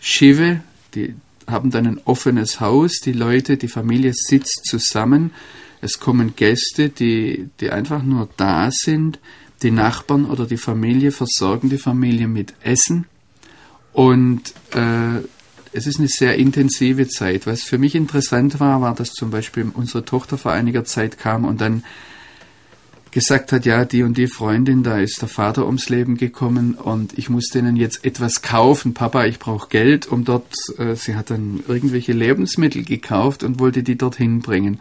Shive, 0.05 0.59
die 0.95 1.15
haben 1.47 1.71
dann 1.71 1.87
ein 1.87 2.01
offenes 2.03 2.59
Haus, 2.59 2.99
die 2.99 3.13
Leute, 3.13 3.55
die 3.55 3.69
Familie 3.69 4.11
sitzt 4.13 4.65
zusammen. 4.65 5.31
Es 5.79 5.99
kommen 5.99 6.35
Gäste, 6.35 6.89
die, 6.89 7.49
die 7.61 7.69
einfach 7.69 8.03
nur 8.03 8.27
da 8.35 8.69
sind. 8.69 9.19
Die 9.61 9.71
Nachbarn 9.71 10.25
oder 10.25 10.45
die 10.45 10.57
Familie 10.57 11.13
versorgen 11.13 11.69
die 11.69 11.77
Familie 11.77 12.27
mit 12.27 12.53
Essen. 12.63 13.05
Und 13.93 14.53
äh, 14.75 15.19
es 15.71 15.87
ist 15.87 15.99
eine 15.99 16.09
sehr 16.09 16.35
intensive 16.35 17.07
Zeit. 17.07 17.47
Was 17.47 17.63
für 17.63 17.77
mich 17.77 17.95
interessant 17.95 18.59
war, 18.59 18.81
war, 18.81 18.95
dass 18.95 19.13
zum 19.13 19.31
Beispiel 19.31 19.71
unsere 19.73 20.03
Tochter 20.03 20.37
vor 20.37 20.51
einiger 20.51 20.83
Zeit 20.83 21.17
kam 21.17 21.45
und 21.45 21.61
dann 21.61 21.85
gesagt 23.13 23.51
hat, 23.51 23.65
ja, 23.65 23.85
die 23.85 24.03
und 24.03 24.17
die 24.17 24.27
Freundin, 24.27 24.83
da 24.83 24.97
ist 24.97 25.21
der 25.21 25.29
Vater 25.29 25.65
ums 25.65 25.89
Leben 25.89 26.17
gekommen 26.17 26.73
und 26.73 27.17
ich 27.17 27.29
muss 27.29 27.49
denen 27.49 27.75
jetzt 27.75 28.03
etwas 28.03 28.41
kaufen. 28.41 28.93
Papa, 28.93 29.25
ich 29.25 29.39
brauche 29.39 29.69
Geld, 29.69 30.07
um 30.07 30.25
dort, 30.25 30.51
äh, 30.77 30.95
sie 30.95 31.15
hat 31.15 31.29
dann 31.29 31.63
irgendwelche 31.67 32.13
Lebensmittel 32.13 32.83
gekauft 32.83 33.43
und 33.43 33.59
wollte 33.59 33.83
die 33.83 33.97
dorthin 33.97 34.39
bringen. 34.39 34.79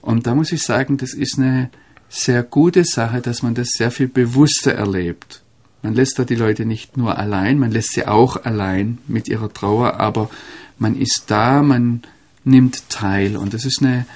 Und 0.00 0.26
da 0.26 0.34
muss 0.34 0.52
ich 0.52 0.62
sagen, 0.62 0.98
das 0.98 1.14
ist 1.14 1.38
eine 1.38 1.70
sehr 2.08 2.42
gute 2.42 2.84
Sache, 2.84 3.20
dass 3.20 3.42
man 3.42 3.54
das 3.54 3.70
sehr 3.70 3.90
viel 3.90 4.08
bewusster 4.08 4.72
erlebt. 4.72 5.42
Man 5.82 5.94
lässt 5.94 6.18
da 6.18 6.24
die 6.24 6.34
Leute 6.34 6.66
nicht 6.66 6.96
nur 6.96 7.18
allein, 7.18 7.58
man 7.58 7.72
lässt 7.72 7.92
sie 7.92 8.06
auch 8.06 8.44
allein 8.44 8.98
mit 9.08 9.28
ihrer 9.28 9.52
Trauer, 9.52 9.98
aber 9.98 10.30
man 10.78 10.96
ist 10.96 11.24
da, 11.28 11.62
man 11.62 12.02
nimmt 12.44 12.88
teil 12.88 13.36
und 13.36 13.54
das 13.54 13.64
ist 13.64 13.82
eine 13.82 14.06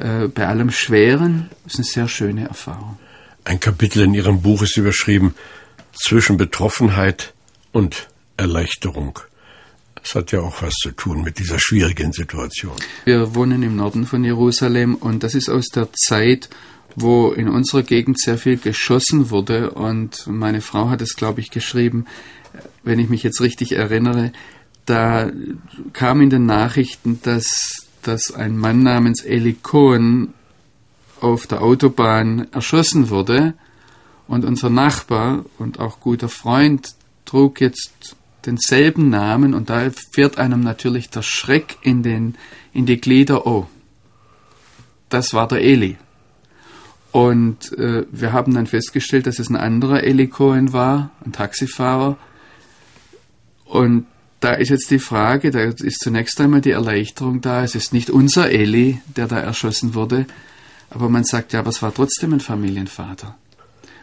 äh, 0.00 0.28
bei 0.28 0.46
allem 0.46 0.70
Schweren 0.70 1.50
ist 1.66 1.76
eine 1.76 1.84
sehr 1.84 2.08
schöne 2.08 2.48
Erfahrung. 2.48 2.98
Ein 3.44 3.60
Kapitel 3.60 4.02
in 4.02 4.14
Ihrem 4.14 4.42
Buch 4.42 4.62
ist 4.62 4.76
überschrieben 4.76 5.34
zwischen 5.92 6.36
Betroffenheit 6.36 7.32
und 7.72 8.08
Erleichterung. 8.36 9.18
Das 9.94 10.14
hat 10.14 10.32
ja 10.32 10.40
auch 10.40 10.62
was 10.62 10.74
zu 10.74 10.92
tun 10.92 11.22
mit 11.22 11.38
dieser 11.38 11.58
schwierigen 11.58 12.12
Situation. 12.12 12.76
Wir 13.04 13.34
wohnen 13.34 13.62
im 13.62 13.76
Norden 13.76 14.06
von 14.06 14.24
Jerusalem 14.24 14.94
und 14.94 15.22
das 15.22 15.34
ist 15.34 15.48
aus 15.48 15.68
der 15.68 15.92
Zeit, 15.92 16.48
wo 16.94 17.30
in 17.30 17.48
unserer 17.48 17.82
Gegend 17.82 18.20
sehr 18.20 18.38
viel 18.38 18.56
geschossen 18.56 19.30
wurde. 19.30 19.70
Und 19.70 20.26
meine 20.26 20.60
Frau 20.60 20.88
hat 20.88 21.02
es, 21.02 21.16
glaube 21.16 21.40
ich, 21.40 21.50
geschrieben, 21.50 22.06
wenn 22.82 22.98
ich 22.98 23.08
mich 23.08 23.22
jetzt 23.22 23.40
richtig 23.40 23.72
erinnere, 23.72 24.32
da 24.86 25.30
kam 25.92 26.20
in 26.22 26.30
den 26.30 26.46
Nachrichten, 26.46 27.20
dass 27.22 27.87
dass 28.08 28.34
ein 28.34 28.56
Mann 28.56 28.82
namens 28.82 29.22
Eli 29.22 29.52
Cohen 29.52 30.32
auf 31.20 31.46
der 31.46 31.60
Autobahn 31.60 32.48
erschossen 32.52 33.10
wurde 33.10 33.52
und 34.26 34.46
unser 34.46 34.70
Nachbar 34.70 35.44
und 35.58 35.78
auch 35.78 36.00
guter 36.00 36.30
Freund 36.30 36.94
trug 37.26 37.60
jetzt 37.60 38.16
denselben 38.46 39.10
Namen 39.10 39.52
und 39.52 39.68
da 39.68 39.90
fährt 40.12 40.38
einem 40.38 40.62
natürlich 40.62 41.10
der 41.10 41.20
Schreck 41.20 41.76
in, 41.82 42.02
den, 42.02 42.36
in 42.72 42.86
die 42.86 42.98
Glieder, 42.98 43.46
oh, 43.46 43.66
das 45.10 45.34
war 45.34 45.46
der 45.46 45.60
Eli. 45.60 45.98
Und 47.12 47.72
äh, 47.78 48.06
wir 48.10 48.32
haben 48.32 48.54
dann 48.54 48.66
festgestellt, 48.66 49.26
dass 49.26 49.38
es 49.38 49.50
ein 49.50 49.56
anderer 49.56 50.02
Eli 50.02 50.28
Cohen 50.28 50.72
war, 50.72 51.10
ein 51.24 51.32
Taxifahrer. 51.32 52.16
Und 53.64 54.06
da 54.40 54.52
ist 54.52 54.68
jetzt 54.68 54.90
die 54.90 54.98
Frage, 54.98 55.50
da 55.50 55.60
ist 55.60 56.00
zunächst 56.00 56.40
einmal 56.40 56.60
die 56.60 56.70
Erleichterung 56.70 57.40
da, 57.40 57.64
es 57.64 57.74
ist 57.74 57.92
nicht 57.92 58.10
unser 58.10 58.50
Eli, 58.50 59.00
der 59.16 59.26
da 59.26 59.38
erschossen 59.38 59.94
wurde, 59.94 60.26
aber 60.90 61.08
man 61.08 61.24
sagt 61.24 61.52
ja, 61.52 61.60
aber 61.60 61.70
es 61.70 61.82
war 61.82 61.92
trotzdem 61.92 62.32
ein 62.32 62.40
Familienvater. 62.40 63.36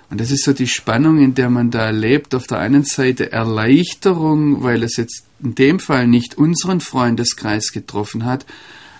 Und 0.09 0.21
das 0.21 0.31
ist 0.31 0.43
so 0.43 0.53
die 0.53 0.67
Spannung, 0.67 1.19
in 1.19 1.33
der 1.33 1.49
man 1.49 1.71
da 1.71 1.89
lebt. 1.89 2.35
Auf 2.35 2.45
der 2.45 2.59
einen 2.59 2.83
Seite 2.83 3.31
Erleichterung, 3.31 4.61
weil 4.61 4.83
es 4.83 4.97
jetzt 4.97 5.23
in 5.41 5.55
dem 5.55 5.79
Fall 5.79 6.07
nicht 6.07 6.37
unseren 6.37 6.79
Freundeskreis 6.79 7.71
getroffen 7.71 8.23
hat, 8.25 8.45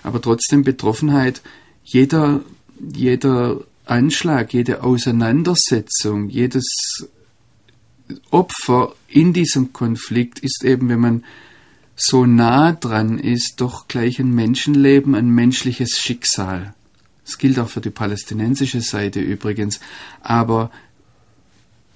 aber 0.02 0.20
trotzdem 0.20 0.64
Betroffenheit. 0.64 1.42
Jeder, 1.84 2.40
jeder 2.80 3.60
Anschlag, 3.84 4.52
jede 4.52 4.82
Auseinandersetzung, 4.82 6.28
jedes 6.28 7.06
Opfer 8.30 8.94
in 9.08 9.32
diesem 9.32 9.72
Konflikt 9.72 10.38
ist 10.38 10.64
eben, 10.64 10.88
wenn 10.88 11.00
man 11.00 11.24
so 11.96 12.26
nah 12.26 12.72
dran 12.72 13.18
ist, 13.18 13.60
doch 13.60 13.88
gleich 13.88 14.18
ein 14.18 14.34
Menschenleben, 14.34 15.14
ein 15.14 15.30
menschliches 15.30 15.98
Schicksal. 15.98 16.74
Das 17.24 17.38
gilt 17.38 17.58
auch 17.58 17.68
für 17.68 17.80
die 17.80 17.90
palästinensische 17.90 18.82
Seite 18.82 19.20
übrigens. 19.20 19.80
Aber 20.20 20.70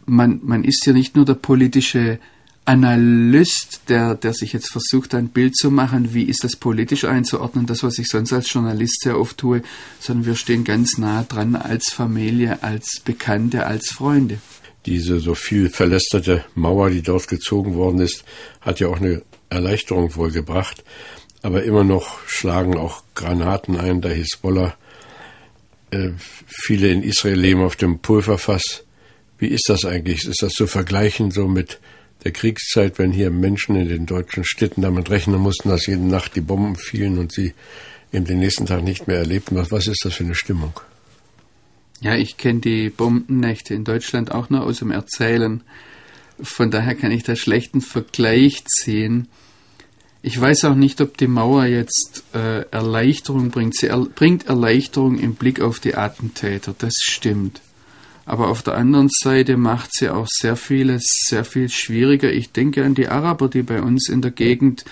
man, 0.06 0.40
man 0.42 0.64
ist 0.64 0.84
ja 0.86 0.92
nicht 0.92 1.14
nur 1.14 1.24
der 1.24 1.34
politische 1.34 2.18
Analyst, 2.64 3.82
der, 3.88 4.14
der 4.14 4.32
sich 4.32 4.52
jetzt 4.52 4.70
versucht, 4.70 5.14
ein 5.14 5.28
Bild 5.28 5.56
zu 5.56 5.70
machen, 5.70 6.14
wie 6.14 6.24
ist 6.24 6.44
das 6.44 6.56
politisch 6.56 7.04
einzuordnen, 7.04 7.66
das, 7.66 7.82
was 7.82 7.98
ich 7.98 8.08
sonst 8.08 8.32
als 8.32 8.52
Journalist 8.52 9.02
sehr 9.02 9.18
oft 9.18 9.38
tue, 9.38 9.62
sondern 9.98 10.26
wir 10.26 10.34
stehen 10.36 10.64
ganz 10.64 10.98
nah 10.98 11.24
dran 11.24 11.56
als 11.56 11.90
Familie, 11.90 12.62
als 12.62 13.00
Bekannte, 13.04 13.66
als 13.66 13.90
Freunde 13.90 14.38
diese 14.86 15.20
so 15.20 15.34
viel 15.34 15.70
verlästerte 15.70 16.44
Mauer, 16.54 16.90
die 16.90 17.02
dort 17.02 17.28
gezogen 17.28 17.74
worden 17.74 18.00
ist, 18.00 18.24
hat 18.60 18.80
ja 18.80 18.88
auch 18.88 19.00
eine 19.00 19.22
Erleichterung 19.50 20.14
wohl 20.16 20.30
gebracht. 20.30 20.84
Aber 21.42 21.62
immer 21.62 21.84
noch 21.84 22.26
schlagen 22.26 22.76
auch 22.76 23.02
Granaten 23.14 23.76
ein, 23.76 24.00
der 24.00 24.14
Hisbollah. 24.14 24.74
Äh, 25.90 26.10
viele 26.46 26.88
in 26.88 27.02
Israel 27.02 27.38
leben 27.38 27.62
auf 27.62 27.76
dem 27.76 27.98
Pulverfass. 28.00 28.84
Wie 29.38 29.48
ist 29.48 29.68
das 29.68 29.84
eigentlich? 29.84 30.26
Ist 30.26 30.42
das 30.42 30.52
zu 30.52 30.66
vergleichen 30.66 31.30
so 31.30 31.48
mit 31.48 31.80
der 32.24 32.32
Kriegszeit, 32.32 32.98
wenn 32.98 33.12
hier 33.12 33.30
Menschen 33.30 33.76
in 33.76 33.88
den 33.88 34.06
deutschen 34.06 34.44
Städten 34.44 34.82
damit 34.82 35.10
rechnen 35.10 35.40
mussten, 35.40 35.70
dass 35.70 35.86
jede 35.86 36.02
Nacht 36.02 36.36
die 36.36 36.42
Bomben 36.42 36.76
fielen 36.76 37.18
und 37.18 37.32
sie 37.32 37.54
eben 38.12 38.26
den 38.26 38.40
nächsten 38.40 38.66
Tag 38.66 38.82
nicht 38.82 39.06
mehr 39.06 39.18
erlebten? 39.18 39.56
Was 39.70 39.86
ist 39.86 40.04
das 40.04 40.14
für 40.14 40.24
eine 40.24 40.34
Stimmung? 40.34 40.78
Ja, 42.00 42.14
ich 42.14 42.38
kenne 42.38 42.60
die 42.60 42.88
Bombennächte 42.88 43.74
in 43.74 43.84
Deutschland 43.84 44.32
auch 44.32 44.48
nur 44.48 44.62
aus 44.62 44.78
dem 44.78 44.90
Erzählen. 44.90 45.60
Von 46.42 46.70
daher 46.70 46.94
kann 46.94 47.12
ich 47.12 47.24
da 47.24 47.36
schlechten 47.36 47.82
Vergleich 47.82 48.64
ziehen. 48.64 49.28
Ich 50.22 50.38
weiß 50.38 50.66
auch 50.66 50.74
nicht, 50.74 51.00
ob 51.00 51.18
die 51.18 51.26
Mauer 51.26 51.66
jetzt 51.66 52.24
äh, 52.34 52.62
Erleichterung 52.70 53.50
bringt. 53.50 53.76
Sie 53.76 53.88
er 53.88 53.98
bringt 53.98 54.46
Erleichterung 54.46 55.18
im 55.18 55.34
Blick 55.34 55.60
auf 55.60 55.80
die 55.80 55.94
Attentäter, 55.94 56.74
das 56.76 56.94
stimmt. 57.00 57.60
Aber 58.26 58.48
auf 58.48 58.62
der 58.62 58.74
anderen 58.76 59.08
Seite 59.10 59.56
macht 59.56 59.90
sie 59.92 60.08
auch 60.08 60.28
sehr 60.28 60.56
vieles 60.56 61.04
sehr 61.26 61.44
viel 61.44 61.68
schwieriger. 61.68 62.32
Ich 62.32 62.52
denke 62.52 62.84
an 62.84 62.94
die 62.94 63.08
Araber, 63.08 63.48
die 63.48 63.62
bei 63.62 63.82
uns 63.82 64.08
in 64.08 64.22
der 64.22 64.30
Gegend 64.30 64.84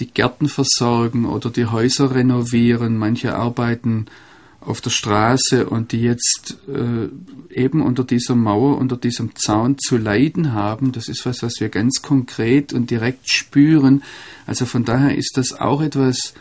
die 0.00 0.06
Gärten 0.06 0.48
versorgen 0.48 1.26
oder 1.26 1.50
die 1.50 1.66
Häuser 1.66 2.14
renovieren. 2.14 2.96
Manche 2.96 3.34
arbeiten 3.34 4.06
auf 4.60 4.80
der 4.80 4.90
Straße 4.90 5.68
und 5.68 5.92
die 5.92 6.02
jetzt 6.02 6.58
äh, 6.68 7.08
eben 7.54 7.80
unter 7.80 8.04
dieser 8.04 8.34
Mauer, 8.34 8.78
unter 8.78 8.96
diesem 8.96 9.36
Zaun 9.36 9.78
zu 9.78 9.96
leiden 9.96 10.52
haben. 10.52 10.92
Das 10.92 11.08
ist 11.08 11.24
was, 11.26 11.42
was 11.42 11.60
wir 11.60 11.68
ganz 11.68 12.02
konkret 12.02 12.72
und 12.72 12.90
direkt 12.90 13.30
spüren. 13.30 14.02
Also 14.46 14.66
von 14.66 14.84
daher 14.84 15.16
ist 15.16 15.36
das 15.36 15.52
auch 15.52 15.80
etwas, 15.80 16.34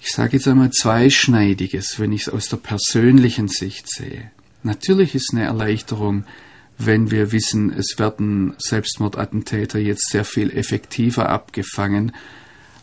ich 0.00 0.12
sage 0.12 0.36
jetzt 0.36 0.46
einmal 0.46 0.70
zweischneidiges, 0.70 1.98
wenn 1.98 2.12
ich 2.12 2.22
es 2.22 2.28
aus 2.28 2.48
der 2.48 2.58
persönlichen 2.58 3.48
Sicht 3.48 3.90
sehe. 3.90 4.30
Natürlich 4.62 5.14
ist 5.14 5.30
eine 5.32 5.44
Erleichterung, 5.44 6.24
wenn 6.78 7.10
wir 7.10 7.32
wissen, 7.32 7.72
es 7.72 7.98
werden 7.98 8.54
Selbstmordattentäter 8.58 9.78
jetzt 9.78 10.10
sehr 10.10 10.24
viel 10.24 10.50
effektiver 10.50 11.28
abgefangen. 11.28 12.12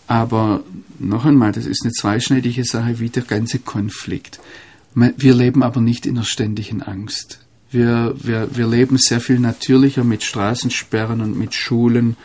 Aber 0.07 0.63
noch 0.99 1.25
einmal, 1.25 1.51
das 1.51 1.65
ist 1.65 1.83
eine 1.83 1.93
zweischneidige 1.93 2.65
Sache 2.65 2.99
wie 2.99 3.09
der 3.09 3.23
ganze 3.23 3.59
Konflikt. 3.59 4.39
Wir 4.95 5.33
leben 5.33 5.63
aber 5.63 5.81
nicht 5.81 6.05
in 6.05 6.15
der 6.15 6.23
ständigen 6.23 6.81
Angst. 6.81 7.39
Wir, 7.71 8.13
wir, 8.21 8.55
wir 8.55 8.67
leben 8.67 8.97
sehr 8.97 9.19
viel 9.19 9.39
natürlicher 9.39 10.03
mit 10.03 10.23
Straßensperren 10.23 11.21
und 11.21 11.37
mit 11.37 11.55
Schulen 11.55 12.15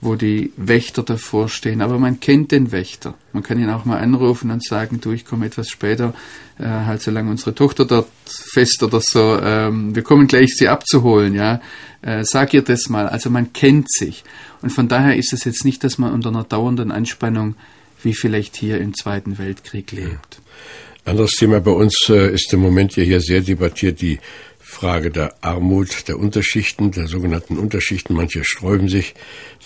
wo 0.00 0.14
die 0.14 0.52
Wächter 0.56 1.02
davor 1.02 1.48
stehen. 1.48 1.82
Aber 1.82 1.98
man 1.98 2.20
kennt 2.20 2.52
den 2.52 2.70
Wächter. 2.70 3.14
Man 3.32 3.42
kann 3.42 3.58
ihn 3.58 3.70
auch 3.70 3.84
mal 3.84 3.98
anrufen 3.98 4.50
und 4.50 4.64
sagen, 4.64 5.00
du, 5.00 5.12
ich 5.12 5.24
komme 5.24 5.46
etwas 5.46 5.68
später, 5.68 6.14
äh, 6.58 6.64
halt 6.64 7.02
solange 7.02 7.30
unsere 7.30 7.54
Tochter 7.54 7.84
dort 7.84 8.08
fest 8.26 8.82
oder 8.82 9.00
so, 9.00 9.38
ähm, 9.42 9.94
wir 9.94 10.02
kommen 10.02 10.28
gleich, 10.28 10.54
sie 10.56 10.68
abzuholen, 10.68 11.34
ja. 11.34 11.60
Äh, 12.02 12.24
sag 12.24 12.54
ihr 12.54 12.62
das 12.62 12.88
mal. 12.88 13.08
Also 13.08 13.28
man 13.28 13.52
kennt 13.52 13.90
sich. 13.90 14.22
Und 14.62 14.70
von 14.70 14.88
daher 14.88 15.16
ist 15.16 15.32
es 15.32 15.44
jetzt 15.44 15.64
nicht, 15.64 15.82
dass 15.82 15.98
man 15.98 16.12
unter 16.12 16.28
einer 16.28 16.44
dauernden 16.44 16.92
Anspannung 16.92 17.56
wie 18.02 18.14
vielleicht 18.14 18.56
hier 18.56 18.78
im 18.78 18.94
Zweiten 18.94 19.38
Weltkrieg 19.38 19.90
lebt. 19.90 20.40
Anderes 21.04 21.32
Thema 21.32 21.60
bei 21.60 21.70
uns 21.70 22.08
äh, 22.08 22.32
ist 22.32 22.52
im 22.52 22.60
Moment 22.60 22.94
ja 22.96 23.02
hier 23.02 23.20
sehr 23.20 23.40
debattiert 23.40 24.00
die 24.00 24.18
Frage 24.78 25.10
der 25.10 25.34
Armut 25.40 26.06
der 26.06 26.20
Unterschichten, 26.20 26.92
der 26.92 27.08
sogenannten 27.08 27.58
Unterschichten. 27.58 28.14
Manche 28.14 28.44
sträuben 28.44 28.88
sich, 28.88 29.14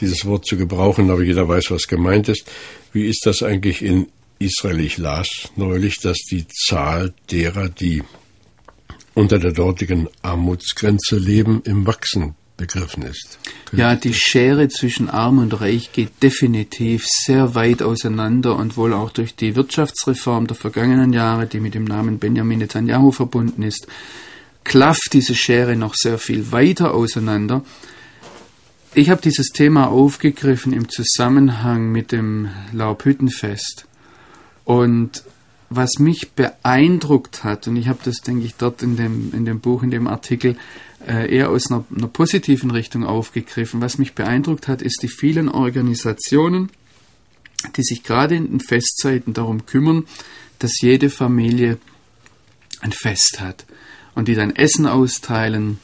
dieses 0.00 0.24
Wort 0.24 0.46
zu 0.46 0.56
gebrauchen, 0.56 1.10
aber 1.10 1.22
jeder 1.22 1.46
weiß, 1.46 1.70
was 1.70 1.86
gemeint 1.86 2.30
ist. 2.30 2.50
Wie 2.94 3.06
ist 3.06 3.26
das 3.26 3.42
eigentlich 3.42 3.82
in 3.82 4.08
Israel? 4.38 4.80
Ich 4.80 4.96
las 4.96 5.50
neulich, 5.54 6.00
dass 6.00 6.16
die 6.30 6.46
Zahl 6.48 7.12
derer, 7.30 7.68
die 7.68 8.02
unter 9.12 9.38
der 9.38 9.52
dortigen 9.52 10.08
Armutsgrenze 10.22 11.18
leben, 11.18 11.60
im 11.66 11.86
Wachsen 11.86 12.34
begriffen 12.56 13.02
ist. 13.02 13.38
Ja, 13.72 13.94
die 13.96 14.14
Schere 14.14 14.68
zwischen 14.68 15.10
Arm 15.10 15.40
und 15.40 15.60
Reich 15.60 15.92
geht 15.92 16.22
definitiv 16.22 17.04
sehr 17.06 17.54
weit 17.54 17.82
auseinander 17.82 18.56
und 18.56 18.78
wohl 18.78 18.94
auch 18.94 19.10
durch 19.10 19.36
die 19.36 19.56
Wirtschaftsreform 19.56 20.46
der 20.46 20.56
vergangenen 20.56 21.12
Jahre, 21.12 21.46
die 21.46 21.60
mit 21.60 21.74
dem 21.74 21.84
Namen 21.84 22.18
Benjamin 22.18 22.60
Netanyahu 22.60 23.12
verbunden 23.12 23.62
ist, 23.62 23.86
klafft 24.64 25.10
diese 25.12 25.34
Schere 25.34 25.76
noch 25.76 25.94
sehr 25.94 26.18
viel 26.18 26.52
weiter 26.52 26.94
auseinander. 26.94 27.64
Ich 28.94 29.10
habe 29.10 29.22
dieses 29.22 29.48
Thema 29.48 29.88
aufgegriffen 29.88 30.72
im 30.72 30.88
Zusammenhang 30.88 31.90
mit 31.90 32.12
dem 32.12 32.48
Laubhüttenfest. 32.72 33.86
Und 34.64 35.24
was 35.70 35.98
mich 35.98 36.32
beeindruckt 36.32 37.44
hat, 37.44 37.66
und 37.66 37.76
ich 37.76 37.88
habe 37.88 38.00
das, 38.04 38.18
denke 38.18 38.44
ich, 38.44 38.54
dort 38.54 38.82
in 38.82 38.96
dem, 38.96 39.32
in 39.32 39.46
dem 39.46 39.60
Buch, 39.60 39.82
in 39.82 39.90
dem 39.90 40.06
Artikel 40.06 40.56
äh, 41.06 41.34
eher 41.34 41.50
aus 41.50 41.70
einer, 41.70 41.84
einer 41.94 42.08
positiven 42.08 42.70
Richtung 42.70 43.04
aufgegriffen, 43.04 43.80
was 43.80 43.96
mich 43.96 44.12
beeindruckt 44.14 44.68
hat, 44.68 44.82
ist 44.82 45.02
die 45.02 45.08
vielen 45.08 45.48
Organisationen, 45.48 46.70
die 47.76 47.82
sich 47.82 48.02
gerade 48.02 48.36
in 48.36 48.50
den 48.50 48.60
Festzeiten 48.60 49.32
darum 49.32 49.64
kümmern, 49.64 50.04
dass 50.58 50.80
jede 50.82 51.08
Familie 51.08 51.78
ein 52.80 52.92
Fest 52.92 53.40
hat 53.40 53.64
und 54.14 54.28
die 54.28 54.34
dann 54.34 54.54
Essen 54.54 54.86
austeilen, 54.86 55.78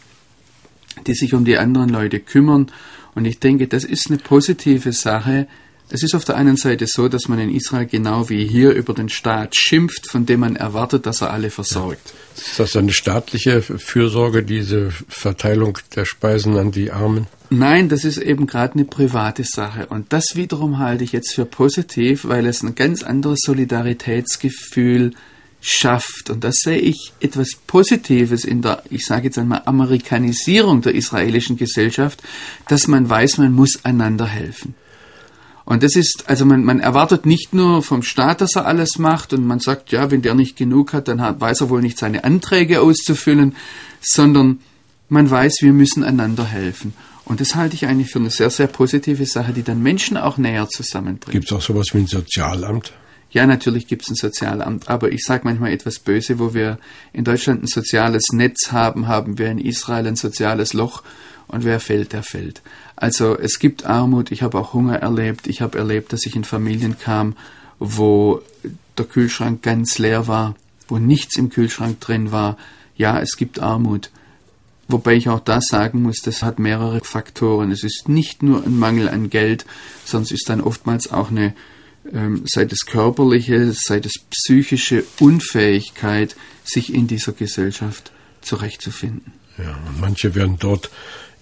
die 1.07 1.15
sich 1.15 1.35
um 1.35 1.45
die 1.45 1.59
anderen 1.59 1.89
Leute 1.89 2.21
kümmern. 2.21 2.71
Und 3.15 3.25
ich 3.25 3.41
denke, 3.41 3.67
das 3.67 3.85
ist 3.85 4.09
eine 4.09 4.19
positive 4.19 4.93
Sache. 4.93 5.47
Es 5.91 6.03
ist 6.03 6.15
auf 6.15 6.25
der 6.25 6.37
einen 6.37 6.57
Seite 6.57 6.87
so, 6.87 7.09
dass 7.09 7.29
man 7.29 7.39
in 7.39 7.55
Israel 7.55 7.87
genau 7.87 8.29
wie 8.29 8.47
hier 8.47 8.73
über 8.73 8.93
den 8.93 9.09
Staat 9.09 9.57
schimpft, 9.57 10.07
von 10.07 10.27
dem 10.27 10.41
man 10.41 10.57
erwartet, 10.57 11.07
dass 11.07 11.23
er 11.23 11.31
alle 11.31 11.51
versorgt. 11.51 12.13
Ist 12.37 12.59
das 12.59 12.77
eine 12.77 12.93
staatliche 12.93 13.63
Fürsorge, 13.63 14.43
diese 14.43 14.91
Verteilung 15.09 15.79
der 15.97 16.05
Speisen 16.05 16.59
an 16.59 16.73
die 16.73 16.93
Armen? 16.93 17.27
Nein, 17.49 17.89
das 17.89 18.05
ist 18.05 18.19
eben 18.19 18.47
gerade 18.47 18.75
eine 18.75 18.85
private 18.85 19.45
Sache. 19.45 19.87
Und 19.87 20.13
das 20.13 20.37
wiederum 20.37 20.79
halte 20.79 21.05
ich 21.05 21.13
jetzt 21.13 21.35
für 21.35 21.47
positiv, 21.47 22.27
weil 22.27 22.47
es 22.47 22.63
ein 22.63 22.75
ganz 22.75 23.03
anderes 23.03 23.41
Solidaritätsgefühl 23.41 25.13
schafft. 25.61 26.31
Und 26.31 26.45
das 26.45 26.57
sehe 26.63 26.79
ich 26.79 27.13
etwas 27.21 27.57
Positives 27.67 28.45
in 28.45 28.63
der, 28.63 28.83
ich 28.91 29.05
sage 29.05 29.25
jetzt 29.25 29.39
einmal, 29.39 29.63
Amerikanisierung 29.65 30.83
der 30.83 30.95
israelischen 30.95 31.57
Gesellschaft, 31.57 32.23
dass 32.69 32.87
man 32.87 33.09
weiß, 33.09 33.39
man 33.39 33.53
muss 33.53 33.85
einander 33.85 34.27
helfen. 34.27 34.75
Und 35.65 35.83
das 35.83 35.97
ist, 35.97 36.31
also 36.31 36.47
man, 36.47 36.65
man 36.65 36.81
erwartet 36.81 37.27
nicht 37.27 37.53
nur 37.53 37.83
vom 37.83 38.03
Staat, 38.03 38.41
dass 38.41 38.57
er 38.57 38.65
alles 38.65 38.99
macht 38.99 39.35
und 39.35 39.47
man 39.47 39.61
sagt, 39.61 39.93
ja, 39.93 40.11
wenn 40.11 40.23
der 40.23 40.35
nicht 40.35 40.57
genug 40.57 40.95
hat, 40.95 41.09
dann 41.09 41.21
hat, 41.21 41.43
weiß 41.43 41.61
er 41.61 41.69
wohl 41.69 41.83
nicht 41.83 41.99
seine 41.99 42.25
Anträge 42.25 42.81
auszufüllen, 42.81 43.55
sondern 44.01 44.61
man 45.11 45.31
weiß, 45.31 45.57
wir 45.61 45.75
müssen 45.75 46.05
einander 46.05 46.47
helfen. 46.47 46.95
Und 47.27 47.43
das 47.43 47.55
halte 47.55 47.75
ich 47.75 47.85
eigentlich 47.87 48.11
für 48.11 48.19
eine 48.19 48.31
sehr, 48.31 48.49
sehr 48.49 48.67
positive 48.67 49.27
Sache, 49.27 49.53
die 49.53 49.63
dann 49.63 49.83
Menschen 49.83 50.17
auch 50.17 50.39
näher 50.39 50.67
zusammenbringt. 50.71 51.33
Gibt 51.33 51.45
es 51.45 51.53
auch 51.53 51.61
sowas 51.61 51.89
wie 51.93 51.99
ein 51.99 52.07
Sozialamt? 52.07 52.95
Ja, 53.31 53.47
natürlich 53.47 53.87
gibt 53.87 54.03
es 54.03 54.11
ein 54.11 54.15
Sozialamt, 54.15 54.89
aber 54.89 55.13
ich 55.13 55.23
sage 55.25 55.43
manchmal 55.45 55.73
etwas 55.73 55.99
böse, 55.99 56.39
wo 56.39 56.55
wir 56.55 56.79
in 57.13 57.25
Deutschland 57.25 57.63
ein 57.63 57.67
soziales 57.67 58.29
Netz 58.33 58.73
haben, 58.73 59.07
haben 59.07 59.39
wir 59.39 59.51
in 59.51 59.59
Israel 59.59 60.07
ein 60.07 60.17
soziales 60.17 60.73
Loch 60.73 61.03
und 61.47 61.65
wer 61.65 61.79
fällt, 61.79 62.13
der 62.13 62.23
fällt. 62.23 62.63
Also 62.97 63.37
es 63.39 63.59
gibt 63.59 63.85
Armut, 63.85 64.31
ich 64.33 64.43
habe 64.43 64.59
auch 64.59 64.73
Hunger 64.73 64.97
erlebt, 64.97 65.47
ich 65.47 65.61
habe 65.61 65.79
erlebt, 65.79 66.13
dass 66.13 66.25
ich 66.25 66.37
in 66.37 66.45
Familien 66.45 66.99
kam, 66.99 67.37
wo 67.79 68.43
der 68.97 69.05
Kühlschrank 69.05 69.63
ganz 69.63 69.99
leer 69.99 70.27
war, 70.27 70.55
wo 70.89 70.99
nichts 70.99 71.37
im 71.37 71.51
Kühlschrank 71.51 72.01
drin 72.01 72.33
war. 72.33 72.57
Ja, 72.97 73.21
es 73.21 73.37
gibt 73.37 73.61
Armut. 73.61 74.11
Wobei 74.89 75.15
ich 75.15 75.29
auch 75.29 75.41
da 75.41 75.61
sagen 75.61 76.03
muss, 76.03 76.23
das 76.23 76.43
hat 76.43 76.59
mehrere 76.59 77.01
Faktoren. 77.01 77.71
Es 77.71 77.85
ist 77.85 78.09
nicht 78.09 78.43
nur 78.43 78.65
ein 78.65 78.79
Mangel 78.79 79.09
an 79.09 79.29
Geld, 79.29 79.67
es 80.07 80.15
ist 80.33 80.49
dann 80.49 80.63
oftmals 80.63 81.13
auch 81.13 81.31
eine 81.31 81.53
sei 82.45 82.65
das 82.65 82.87
körperliche, 82.87 83.73
sei 83.73 84.01
das 84.01 84.15
psychische 84.31 85.05
Unfähigkeit, 85.21 86.37
sich 86.65 86.95
in 86.95 87.07
dieser 87.07 87.33
Gesellschaft 87.33 88.13
zurechtzufinden. 88.41 89.33
Ja, 89.59 89.79
und 89.89 90.01
manche 90.01 90.35
werden 90.35 90.57
dort 90.59 90.91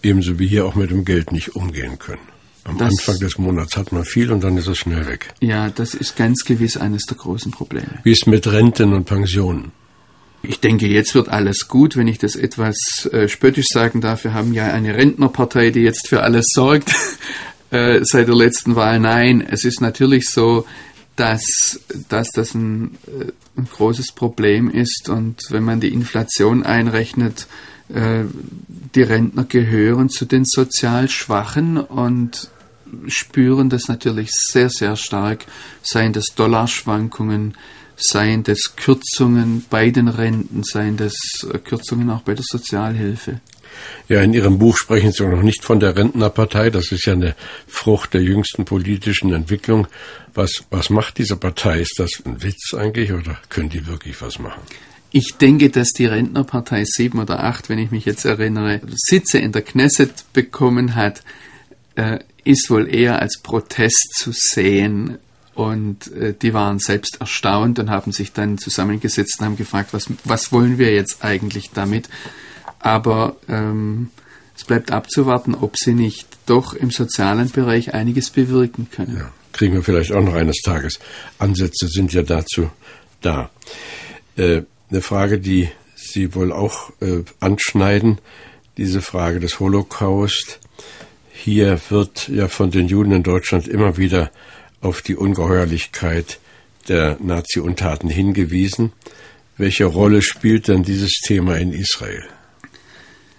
ebenso 0.02 0.38
wie 0.38 0.46
hier 0.46 0.66
auch 0.66 0.74
mit 0.74 0.90
dem 0.90 1.04
Geld 1.04 1.32
nicht 1.32 1.54
umgehen 1.54 1.98
können. 1.98 2.22
Am 2.64 2.78
das, 2.78 2.90
Anfang 2.90 3.18
des 3.20 3.38
Monats 3.38 3.76
hat 3.76 3.92
man 3.92 4.04
viel 4.04 4.32
und 4.32 4.42
dann 4.42 4.56
ist 4.56 4.66
es 4.66 4.78
schnell 4.78 5.06
weg. 5.06 5.32
Ja, 5.40 5.70
das 5.70 5.94
ist 5.94 6.16
ganz 6.16 6.44
gewiss 6.44 6.76
eines 6.76 7.04
der 7.04 7.16
großen 7.16 7.52
Probleme. 7.52 8.00
Wie 8.02 8.10
ist 8.10 8.26
mit 8.26 8.46
Renten 8.48 8.92
und 8.92 9.04
Pensionen? 9.04 9.70
Ich 10.42 10.60
denke, 10.60 10.86
jetzt 10.86 11.14
wird 11.14 11.28
alles 11.28 11.68
gut, 11.68 11.96
wenn 11.96 12.08
ich 12.08 12.18
das 12.18 12.36
etwas 12.36 13.08
äh, 13.12 13.28
spöttisch 13.28 13.66
sagen 13.68 14.00
darf. 14.00 14.24
Wir 14.24 14.34
haben 14.34 14.52
ja 14.52 14.66
eine 14.72 14.94
Rentnerpartei, 14.94 15.70
die 15.70 15.80
jetzt 15.80 16.08
für 16.08 16.22
alles 16.22 16.48
sorgt. 16.52 16.92
Äh, 17.70 18.04
seit 18.04 18.28
der 18.28 18.36
letzten 18.36 18.76
Wahl. 18.76 19.00
Nein, 19.00 19.40
es 19.40 19.64
ist 19.64 19.80
natürlich 19.80 20.30
so, 20.30 20.66
dass, 21.16 21.80
dass 22.08 22.30
das 22.30 22.54
ein, 22.54 22.96
äh, 23.06 23.32
ein 23.56 23.68
großes 23.70 24.12
Problem 24.12 24.70
ist. 24.70 25.08
Und 25.08 25.42
wenn 25.50 25.64
man 25.64 25.80
die 25.80 25.92
Inflation 25.92 26.62
einrechnet, 26.62 27.48
äh, 27.88 28.24
die 28.94 29.02
Rentner 29.02 29.44
gehören 29.44 30.10
zu 30.10 30.26
den 30.26 30.44
sozial 30.44 31.08
Schwachen 31.08 31.78
und 31.78 32.50
spüren 33.08 33.68
das 33.68 33.88
natürlich 33.88 34.30
sehr, 34.30 34.70
sehr 34.70 34.94
stark, 34.94 35.44
seien 35.82 36.12
das 36.12 36.26
Dollarschwankungen, 36.36 37.56
seien 37.96 38.44
das 38.44 38.76
Kürzungen 38.76 39.64
bei 39.68 39.90
den 39.90 40.06
Renten, 40.06 40.62
seien 40.62 40.96
das 40.96 41.16
Kürzungen 41.64 42.10
auch 42.10 42.22
bei 42.22 42.34
der 42.34 42.44
Sozialhilfe. 42.46 43.40
Ja, 44.08 44.22
in 44.22 44.34
Ihrem 44.34 44.58
Buch 44.58 44.76
sprechen 44.76 45.12
Sie 45.12 45.26
noch 45.26 45.42
nicht 45.42 45.64
von 45.64 45.80
der 45.80 45.96
Rentnerpartei. 45.96 46.70
Das 46.70 46.92
ist 46.92 47.06
ja 47.06 47.14
eine 47.14 47.34
Frucht 47.66 48.14
der 48.14 48.22
jüngsten 48.22 48.64
politischen 48.64 49.32
Entwicklung. 49.32 49.88
Was, 50.34 50.64
was 50.70 50.90
macht 50.90 51.18
diese 51.18 51.36
Partei? 51.36 51.80
Ist 51.80 51.98
das 51.98 52.22
ein 52.24 52.42
Witz 52.42 52.74
eigentlich 52.74 53.12
oder 53.12 53.38
können 53.48 53.70
die 53.70 53.86
wirklich 53.86 54.20
was 54.22 54.38
machen? 54.38 54.62
Ich 55.12 55.36
denke, 55.36 55.70
dass 55.70 55.92
die 55.92 56.06
Rentnerpartei 56.06 56.84
sieben 56.84 57.20
oder 57.20 57.42
acht, 57.42 57.68
wenn 57.68 57.78
ich 57.78 57.90
mich 57.90 58.04
jetzt 58.04 58.24
erinnere, 58.24 58.80
Sitze 58.94 59.38
in 59.38 59.52
der 59.52 59.62
Knesset 59.62 60.24
bekommen 60.32 60.94
hat, 60.94 61.22
äh, 61.94 62.18
ist 62.44 62.70
wohl 62.70 62.92
eher 62.92 63.20
als 63.20 63.38
Protest 63.38 64.14
zu 64.14 64.32
sehen. 64.32 65.18
Und 65.54 66.12
äh, 66.12 66.34
die 66.34 66.52
waren 66.52 66.78
selbst 66.78 67.20
erstaunt 67.20 67.78
und 67.78 67.88
haben 67.88 68.12
sich 68.12 68.32
dann 68.32 68.58
zusammengesetzt 68.58 69.40
und 69.40 69.46
haben 69.46 69.56
gefragt, 69.56 69.94
was, 69.94 70.08
was 70.24 70.52
wollen 70.52 70.76
wir 70.78 70.94
jetzt 70.94 71.24
eigentlich 71.24 71.70
damit? 71.72 72.08
Aber 72.80 73.36
ähm, 73.48 74.10
es 74.56 74.64
bleibt 74.64 74.90
abzuwarten, 74.90 75.54
ob 75.54 75.76
sie 75.76 75.94
nicht 75.94 76.28
doch 76.46 76.74
im 76.74 76.90
sozialen 76.90 77.50
Bereich 77.50 77.94
einiges 77.94 78.30
bewirken 78.30 78.88
können. 78.90 79.16
Ja, 79.18 79.32
kriegen 79.52 79.74
wir 79.74 79.82
vielleicht 79.82 80.12
auch 80.12 80.22
noch 80.22 80.34
eines 80.34 80.62
Tages. 80.62 80.98
Ansätze 81.38 81.88
sind 81.88 82.12
ja 82.12 82.22
dazu 82.22 82.70
da. 83.20 83.50
Äh, 84.36 84.62
eine 84.90 85.02
Frage, 85.02 85.38
die 85.38 85.68
Sie 85.94 86.34
wohl 86.34 86.52
auch 86.52 86.90
äh, 87.00 87.22
anschneiden, 87.40 88.18
diese 88.76 89.02
Frage 89.02 89.40
des 89.40 89.60
Holocaust. 89.60 90.60
Hier 91.32 91.80
wird 91.88 92.28
ja 92.28 92.48
von 92.48 92.70
den 92.70 92.88
Juden 92.88 93.12
in 93.12 93.22
Deutschland 93.22 93.66
immer 93.66 93.96
wieder 93.96 94.30
auf 94.80 95.02
die 95.02 95.16
Ungeheuerlichkeit 95.16 96.38
der 96.88 97.16
Nazi-Untaten 97.20 98.08
hingewiesen. 98.08 98.92
Welche 99.56 99.86
Rolle 99.86 100.22
spielt 100.22 100.68
denn 100.68 100.82
dieses 100.82 101.14
Thema 101.24 101.56
in 101.56 101.72
Israel? 101.72 102.24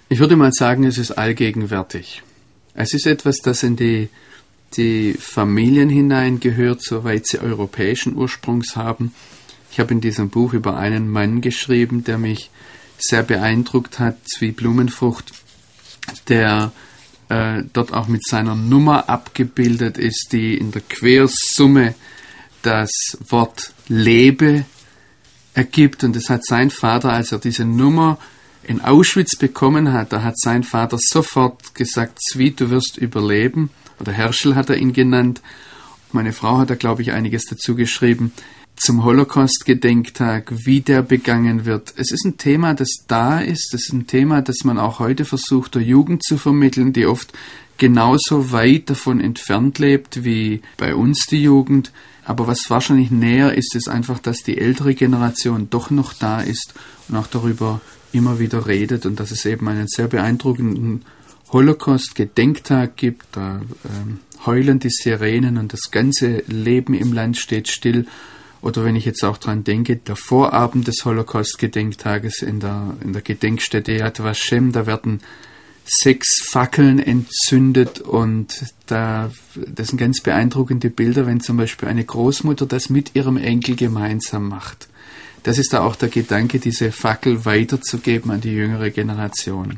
Ich 0.09 0.19
würde 0.19 0.37
mal 0.37 0.53
sagen, 0.53 0.85
es 0.85 0.97
ist 0.97 1.11
allgegenwärtig. 1.11 2.23
Es 2.73 2.93
ist 2.93 3.05
etwas, 3.05 3.39
das 3.39 3.63
in 3.63 3.75
die, 3.75 4.07
die 4.77 5.13
Familien 5.13 5.89
hineingehört, 5.89 6.81
soweit 6.81 7.27
sie 7.27 7.39
europäischen 7.39 8.15
Ursprungs 8.15 8.77
haben. 8.77 9.13
Ich 9.69 9.81
habe 9.81 9.93
in 9.93 9.99
diesem 9.99 10.29
Buch 10.29 10.53
über 10.53 10.77
einen 10.77 11.09
Mann 11.09 11.41
geschrieben, 11.41 12.05
der 12.05 12.17
mich 12.17 12.51
sehr 12.97 13.21
beeindruckt 13.21 13.99
hat, 13.99 14.17
wie 14.39 14.51
Blumenfrucht, 14.51 15.33
der 16.29 16.71
äh, 17.27 17.63
dort 17.73 17.91
auch 17.93 18.07
mit 18.07 18.25
seiner 18.25 18.55
Nummer 18.55 19.09
abgebildet 19.09 19.97
ist, 19.97 20.29
die 20.31 20.57
in 20.57 20.71
der 20.71 20.83
Quersumme 20.87 21.95
das 22.61 23.17
Wort 23.27 23.73
Lebe 23.89 24.63
ergibt. 25.53 26.05
Und 26.05 26.15
das 26.15 26.29
hat 26.29 26.45
sein 26.45 26.69
Vater, 26.69 27.11
als 27.11 27.33
er 27.33 27.39
diese 27.39 27.65
Nummer 27.65 28.17
in 28.67 28.81
Auschwitz 28.81 29.35
bekommen 29.35 29.93
hat, 29.93 30.11
da 30.11 30.21
hat 30.21 30.37
sein 30.37 30.63
Vater 30.63 30.97
sofort 30.99 31.73
gesagt, 31.73 32.19
Zwie, 32.21 32.51
du 32.51 32.69
wirst 32.69 32.97
überleben. 32.97 33.69
Oder 33.99 34.11
Herschel 34.11 34.55
hat 34.55 34.69
er 34.69 34.77
ihn 34.77 34.93
genannt. 34.93 35.41
Meine 36.11 36.33
Frau 36.33 36.57
hat 36.59 36.69
da, 36.69 36.75
glaube 36.75 37.01
ich, 37.01 37.13
einiges 37.13 37.45
dazu 37.45 37.75
geschrieben. 37.75 38.33
Zum 38.75 39.03
Holocaust-Gedenktag, 39.03 40.51
wie 40.65 40.81
der 40.81 41.01
begangen 41.01 41.65
wird. 41.65 41.93
Es 41.95 42.11
ist 42.11 42.25
ein 42.25 42.37
Thema, 42.37 42.73
das 42.73 43.05
da 43.07 43.39
ist. 43.39 43.73
Es 43.73 43.87
ist 43.87 43.93
ein 43.93 44.05
Thema, 44.05 44.41
das 44.41 44.57
man 44.63 44.77
auch 44.77 44.99
heute 44.99 45.25
versucht, 45.25 45.75
der 45.75 45.81
Jugend 45.81 46.23
zu 46.23 46.37
vermitteln, 46.37 46.93
die 46.93 47.07
oft 47.07 47.33
genauso 47.77 48.51
weit 48.51 48.89
davon 48.89 49.21
entfernt 49.21 49.79
lebt 49.79 50.23
wie 50.23 50.61
bei 50.75 50.93
uns 50.93 51.25
die 51.25 51.41
Jugend. 51.41 51.91
Aber 52.25 52.47
was 52.47 52.69
wahrscheinlich 52.69 53.11
näher 53.11 53.53
ist, 53.53 53.75
ist 53.75 53.87
einfach, 53.87 54.19
dass 54.19 54.43
die 54.43 54.57
ältere 54.57 54.93
Generation 54.93 55.69
doch 55.69 55.89
noch 55.89 56.13
da 56.13 56.41
ist 56.41 56.73
und 57.07 57.15
auch 57.15 57.27
darüber 57.27 57.81
immer 58.13 58.39
wieder 58.39 58.67
redet 58.67 59.05
und 59.05 59.19
dass 59.19 59.31
es 59.31 59.45
eben 59.45 59.67
einen 59.67 59.87
sehr 59.87 60.07
beeindruckenden 60.07 61.03
Holocaust-Gedenktag 61.51 62.95
gibt. 62.97 63.25
Da 63.31 63.61
äh, 63.83 64.45
heulen 64.45 64.79
die 64.79 64.89
Sirenen 64.89 65.57
und 65.57 65.73
das 65.73 65.91
ganze 65.91 66.43
Leben 66.47 66.93
im 66.93 67.13
Land 67.13 67.37
steht 67.37 67.67
still. 67.67 68.07
Oder 68.61 68.83
wenn 68.83 68.95
ich 68.95 69.05
jetzt 69.05 69.23
auch 69.23 69.37
dran 69.37 69.63
denke, 69.63 69.97
der 69.97 70.15
Vorabend 70.15 70.87
des 70.87 71.05
Holocaust-Gedenktages 71.05 72.41
in 72.41 72.59
der, 72.59 72.97
in 73.03 73.13
der 73.13 73.21
Gedenkstätte 73.21 73.93
Yad 73.93 74.19
Vashem, 74.19 74.71
da 74.71 74.87
werden 74.87 75.21
sechs 75.85 76.41
Fackeln 76.41 76.99
entzündet 76.99 78.01
und 78.01 78.65
da, 78.87 79.31
das 79.55 79.87
sind 79.87 79.97
ganz 79.97 80.19
beeindruckende 80.21 80.89
Bilder, 80.89 81.25
wenn 81.25 81.39
zum 81.39 81.55
Beispiel 81.55 81.87
eine 81.87 82.03
Großmutter 82.03 82.65
das 82.65 82.89
mit 82.89 83.15
ihrem 83.15 83.37
Enkel 83.37 83.75
gemeinsam 83.77 84.49
macht 84.49 84.89
das 85.43 85.57
ist 85.57 85.73
da 85.73 85.81
auch 85.81 85.95
der 85.95 86.09
Gedanke, 86.09 86.59
diese 86.59 86.91
Fackel 86.91 87.45
weiterzugeben 87.45 88.31
an 88.31 88.41
die 88.41 88.53
jüngere 88.53 88.89
Generation. 88.89 89.77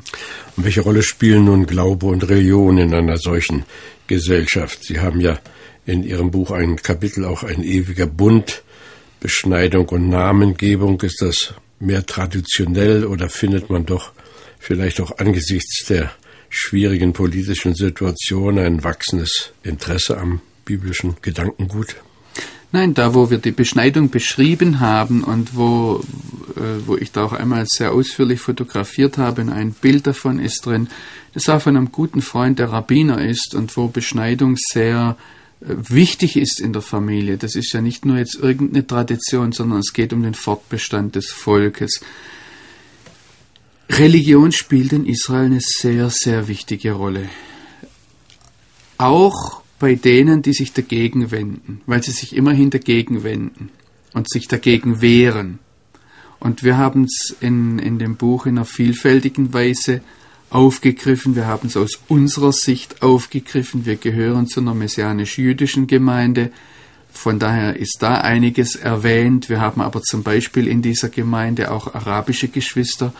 Und 0.56 0.64
welche 0.64 0.80
Rolle 0.80 1.02
spielen 1.02 1.44
nun 1.44 1.66
Glaube 1.66 2.06
und 2.06 2.28
Religion 2.28 2.78
in 2.78 2.94
einer 2.94 3.18
solchen 3.18 3.64
Gesellschaft? 4.06 4.84
Sie 4.84 5.00
haben 5.00 5.20
ja 5.20 5.38
in 5.86 6.02
Ihrem 6.02 6.30
Buch 6.30 6.50
ein 6.50 6.76
Kapitel 6.76 7.24
auch 7.24 7.42
ein 7.42 7.62
ewiger 7.62 8.06
Bund, 8.06 8.62
Beschneidung 9.20 9.88
und 9.90 10.08
Namengebung. 10.08 11.00
Ist 11.02 11.22
das 11.22 11.54
mehr 11.78 12.04
traditionell 12.04 13.04
oder 13.04 13.28
findet 13.28 13.70
man 13.70 13.86
doch 13.86 14.12
vielleicht 14.58 15.00
auch 15.00 15.18
angesichts 15.18 15.86
der 15.86 16.12
schwierigen 16.48 17.12
politischen 17.12 17.74
Situation 17.74 18.58
ein 18.58 18.82
wachsendes 18.82 19.52
Interesse 19.62 20.18
am 20.18 20.40
biblischen 20.64 21.16
Gedankengut? 21.22 21.96
Nein, 22.72 22.94
da 22.94 23.14
wo 23.14 23.30
wir 23.30 23.38
die 23.38 23.50
Beschneidung 23.50 24.10
beschrieben 24.10 24.78
haben 24.78 25.24
und 25.24 25.56
wo, 25.56 26.04
äh, 26.56 26.86
wo 26.86 26.96
ich 26.96 27.10
da 27.10 27.24
auch 27.24 27.32
einmal 27.32 27.66
sehr 27.66 27.92
ausführlich 27.92 28.40
fotografiert 28.40 29.18
habe, 29.18 29.42
ein 29.42 29.72
Bild 29.72 30.06
davon 30.06 30.38
ist 30.38 30.66
drin, 30.66 30.88
das 31.34 31.48
auch 31.48 31.60
von 31.60 31.76
einem 31.76 31.90
guten 31.90 32.22
Freund, 32.22 32.60
der 32.60 32.70
Rabbiner 32.70 33.24
ist 33.24 33.54
und 33.56 33.76
wo 33.76 33.88
Beschneidung 33.88 34.56
sehr 34.56 35.16
äh, 35.60 35.74
wichtig 35.88 36.36
ist 36.36 36.60
in 36.60 36.72
der 36.72 36.82
Familie. 36.82 37.38
Das 37.38 37.56
ist 37.56 37.72
ja 37.72 37.80
nicht 37.80 38.04
nur 38.04 38.18
jetzt 38.18 38.36
irgendeine 38.36 38.86
Tradition, 38.86 39.50
sondern 39.50 39.80
es 39.80 39.92
geht 39.92 40.12
um 40.12 40.22
den 40.22 40.34
Fortbestand 40.34 41.16
des 41.16 41.32
Volkes. 41.32 42.00
Religion 43.90 44.52
spielt 44.52 44.92
in 44.92 45.06
Israel 45.06 45.46
eine 45.46 45.60
sehr, 45.60 46.10
sehr 46.10 46.46
wichtige 46.46 46.92
Rolle. 46.92 47.28
Auch 48.98 49.62
bei 49.80 49.96
denen, 49.96 50.42
die 50.42 50.52
sich 50.52 50.72
dagegen 50.72 51.32
wenden, 51.32 51.80
weil 51.86 52.02
sie 52.04 52.12
sich 52.12 52.36
immerhin 52.36 52.70
dagegen 52.70 53.24
wenden 53.24 53.70
und 54.12 54.30
sich 54.30 54.46
dagegen 54.46 55.00
wehren. 55.00 55.58
Und 56.38 56.62
wir 56.62 56.76
haben 56.76 57.04
es 57.04 57.34
in, 57.40 57.78
in 57.80 57.98
dem 57.98 58.16
Buch 58.16 58.46
in 58.46 58.58
einer 58.58 58.64
vielfältigen 58.64 59.52
Weise 59.52 60.02
aufgegriffen. 60.50 61.34
Wir 61.34 61.46
haben 61.46 61.68
es 61.68 61.76
aus 61.76 61.98
unserer 62.08 62.52
Sicht 62.52 63.02
aufgegriffen. 63.02 63.86
Wir 63.86 63.96
gehören 63.96 64.46
zu 64.46 64.60
einer 64.60 64.74
messianisch-jüdischen 64.74 65.86
Gemeinde. 65.86 66.50
Von 67.12 67.38
daher 67.38 67.76
ist 67.76 67.98
da 68.00 68.20
einiges 68.20 68.76
erwähnt. 68.76 69.48
Wir 69.48 69.60
haben 69.60 69.80
aber 69.80 70.02
zum 70.02 70.22
Beispiel 70.22 70.68
in 70.68 70.82
dieser 70.82 71.08
Gemeinde 71.08 71.70
auch 71.70 71.94
arabische 71.94 72.48
Geschwister. 72.48 73.12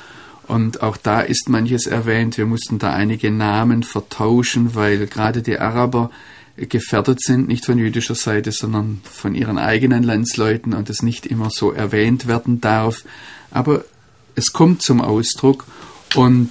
Und 0.46 0.82
auch 0.82 0.96
da 0.96 1.20
ist 1.20 1.48
manches 1.48 1.86
erwähnt. 1.86 2.36
Wir 2.36 2.46
mussten 2.46 2.78
da 2.78 2.92
einige 2.92 3.30
Namen 3.30 3.82
vertauschen, 3.82 4.74
weil 4.74 5.06
gerade 5.06 5.42
die 5.42 5.58
Araber 5.58 6.10
gefährdet 6.68 7.20
sind, 7.22 7.48
nicht 7.48 7.66
von 7.66 7.78
jüdischer 7.78 8.14
Seite, 8.14 8.52
sondern 8.52 9.00
von 9.04 9.34
ihren 9.34 9.58
eigenen 9.58 10.02
Landsleuten 10.02 10.74
und 10.74 10.90
es 10.90 11.02
nicht 11.02 11.26
immer 11.26 11.50
so 11.50 11.72
erwähnt 11.72 12.26
werden 12.26 12.60
darf. 12.60 13.04
Aber 13.50 13.84
es 14.34 14.52
kommt 14.52 14.82
zum 14.82 15.00
Ausdruck 15.00 15.66
und 16.14 16.50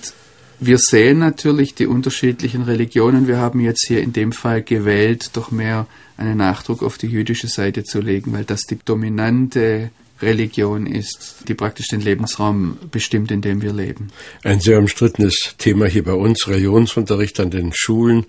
wir 0.59 0.77
sehen 0.77 1.19
natürlich 1.19 1.73
die 1.73 1.87
unterschiedlichen 1.87 2.63
Religionen. 2.63 3.27
Wir 3.27 3.37
haben 3.37 3.61
jetzt 3.61 3.87
hier 3.87 4.01
in 4.01 4.11
dem 4.11 4.33
Fall 4.33 4.61
gewählt, 4.61 5.31
doch 5.33 5.51
mehr 5.51 5.87
einen 6.17 6.37
Nachdruck 6.37 6.83
auf 6.83 6.97
die 6.97 7.07
jüdische 7.07 7.47
Seite 7.47 7.85
zu 7.85 8.01
legen, 8.01 8.33
weil 8.33 8.43
das 8.43 8.61
die 8.61 8.77
dominante 8.83 9.91
Religion 10.21 10.85
ist, 10.85 11.45
die 11.47 11.53
praktisch 11.53 11.87
den 11.87 12.01
Lebensraum 12.01 12.77
bestimmt, 12.91 13.31
in 13.31 13.41
dem 13.41 13.61
wir 13.61 13.71
leben. 13.71 14.09
Ein 14.43 14.59
sehr 14.59 14.79
umstrittenes 14.79 15.55
Thema 15.57 15.85
hier 15.85 16.03
bei 16.03 16.13
uns, 16.13 16.47
Religionsunterricht 16.47 17.39
an 17.39 17.51
den 17.51 17.71
Schulen. 17.73 18.25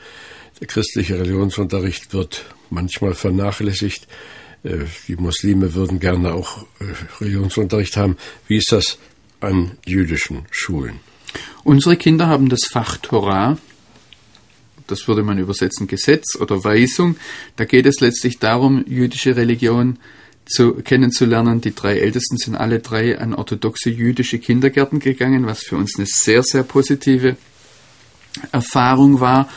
Der 0.61 0.67
christliche 0.67 1.19
Religionsunterricht 1.19 2.13
wird 2.13 2.45
manchmal 2.69 3.15
vernachlässigt. 3.15 4.07
Äh, 4.63 4.85
die 5.09 5.17
Muslime 5.17 5.75
würden 5.75 6.01
gerne 6.01 6.35
auch 6.35 6.67
äh, 6.81 6.85
Religionsunterricht 7.21 7.97
haben. 7.97 8.17
Wie 8.47 8.59
ist 8.59 8.73
das 8.73 8.99
an 9.41 9.73
jüdischen 9.87 10.45
Schulen? 10.51 11.01
Unsere 11.65 11.97
Kinder 11.97 12.27
haben 12.27 12.49
das 12.49 12.67
Fach 12.67 12.99
Torah. 12.99 13.59
Das 14.87 15.07
würde 15.09 15.23
man 15.23 15.39
übersetzen 15.39 15.87
Gesetz 15.87 16.37
oder 16.37 16.63
Weisung. 16.65 17.17
Da 17.57 17.65
geht 17.65 17.87
es 17.87 18.01
letztlich 18.01 18.39
darum, 18.39 18.85
jüdische 18.87 19.37
Religion 19.37 19.99
zu, 20.45 20.75
kennenzulernen. 20.75 21.61
Die 21.61 21.75
drei 21.75 21.99
Ältesten 22.01 22.37
sind 22.37 22.57
alle 22.57 22.81
drei 22.81 23.19
an 23.19 23.33
orthodoxe 23.33 23.89
jüdische 23.89 24.39
Kindergärten 24.39 24.99
gegangen, 24.99 25.47
was 25.47 25.61
für 25.61 25.77
uns 25.77 25.97
eine 25.97 26.07
sehr, 26.07 26.43
sehr 26.43 26.65
positive 26.65 27.37
Erfahrung 28.53 29.21
war. 29.21 29.49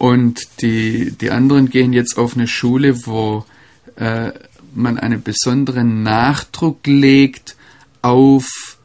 Und 0.00 0.62
die, 0.62 1.10
die 1.10 1.30
anderen 1.30 1.68
gehen 1.68 1.92
jetzt 1.92 2.16
auf 2.16 2.34
eine 2.34 2.48
Schule, 2.48 3.04
wo 3.04 3.44
äh, 3.96 4.30
man 4.74 4.98
einen 4.98 5.22
besonderen 5.22 6.02
Nachdruck 6.02 6.86
legt 6.86 7.54
auf 8.00 8.78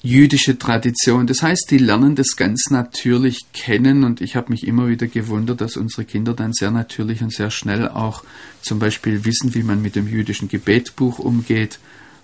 jüdische 0.00 0.58
Tradition. 0.58 1.26
Das 1.26 1.42
heißt, 1.42 1.66
die 1.70 1.76
lernen 1.76 2.14
das 2.14 2.36
ganz 2.36 2.70
natürlich 2.70 3.52
kennen 3.52 4.04
und 4.04 4.22
ich 4.22 4.34
habe 4.34 4.48
mich 4.48 4.66
immer 4.66 4.88
wieder 4.88 5.08
gewundert, 5.08 5.60
dass 5.60 5.76
unsere 5.76 6.06
Kinder 6.06 6.32
dann 6.32 6.54
sehr 6.54 6.70
natürlich 6.70 7.20
und 7.20 7.34
sehr 7.34 7.50
schnell 7.50 7.86
auch 7.86 8.24
zum 8.62 8.78
Beispiel 8.78 9.26
wissen, 9.26 9.54
wie 9.54 9.62
man 9.62 9.82
mit 9.82 9.94
dem 9.94 10.08
jüdischen 10.08 10.48
Gebetbuch 10.48 11.18
umgeht. 11.18 11.80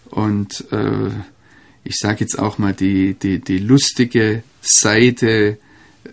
Und 0.08 0.72
äh, 0.72 1.10
ich 1.84 1.98
sage 1.98 2.20
jetzt 2.20 2.38
auch 2.38 2.56
mal 2.56 2.72
die, 2.72 3.12
die, 3.12 3.40
die 3.40 3.58
lustige 3.58 4.42
Seite 4.62 5.58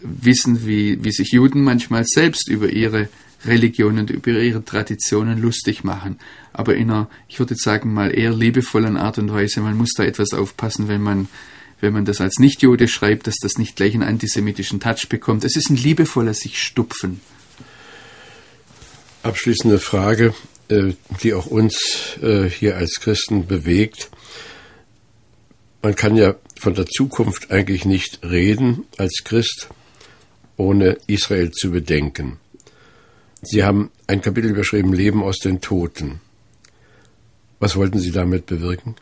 wissen, 0.01 0.65
wie, 0.65 1.03
wie 1.03 1.11
sich 1.11 1.31
Juden 1.31 1.63
manchmal 1.63 2.05
selbst 2.05 2.49
über 2.49 2.69
ihre 2.69 3.09
Religion 3.45 3.97
und 3.97 4.09
über 4.09 4.31
ihre 4.31 4.63
Traditionen 4.63 5.41
lustig 5.41 5.83
machen. 5.83 6.19
Aber 6.51 6.75
in 6.75 6.91
einer, 6.91 7.09
ich 7.27 7.39
würde 7.39 7.55
sagen, 7.55 7.93
mal 7.93 8.13
eher 8.13 8.33
liebevollen 8.33 8.97
Art 8.97 9.17
und 9.17 9.31
Weise. 9.31 9.61
Man 9.61 9.77
muss 9.77 9.93
da 9.95 10.03
etwas 10.03 10.33
aufpassen, 10.33 10.87
wenn 10.87 11.01
man, 11.01 11.27
wenn 11.79 11.93
man 11.93 12.05
das 12.05 12.19
als 12.21 12.39
Nichtjude 12.39 12.87
schreibt, 12.87 13.27
dass 13.27 13.37
das 13.41 13.57
nicht 13.57 13.75
gleich 13.75 13.93
einen 13.93 14.03
antisemitischen 14.03 14.79
Touch 14.79 15.07
bekommt. 15.07 15.43
Es 15.45 15.55
ist 15.55 15.69
ein 15.69 15.77
liebevoller 15.77 16.33
sich 16.33 16.61
stupfen. 16.61 17.21
Abschließende 19.23 19.79
Frage, 19.79 20.33
äh, 20.69 20.93
die 21.23 21.33
auch 21.33 21.45
uns 21.45 22.17
äh, 22.21 22.49
hier 22.49 22.77
als 22.77 22.99
Christen 22.99 23.47
bewegt. 23.47 24.09
Man 25.81 25.95
kann 25.95 26.17
ja 26.17 26.35
von 26.59 26.73
der 26.73 26.87
Zukunft 26.87 27.51
eigentlich 27.51 27.85
nicht 27.85 28.19
reden 28.23 28.85
als 28.97 29.23
Christ, 29.23 29.69
ohne 30.59 30.97
Israel 31.07 31.51
zu 31.51 31.71
bedenken. 31.71 32.37
Sie 33.41 33.63
haben 33.63 33.89
ein 34.07 34.21
Kapitel 34.21 34.51
überschrieben 34.51 34.93
Leben 34.93 35.23
aus 35.23 35.39
den 35.39 35.61
Toten. 35.61 36.19
Was 37.59 37.75
wollten 37.75 37.99
Sie 37.99 38.11
damit 38.11 38.45
bewirken? 38.45 38.95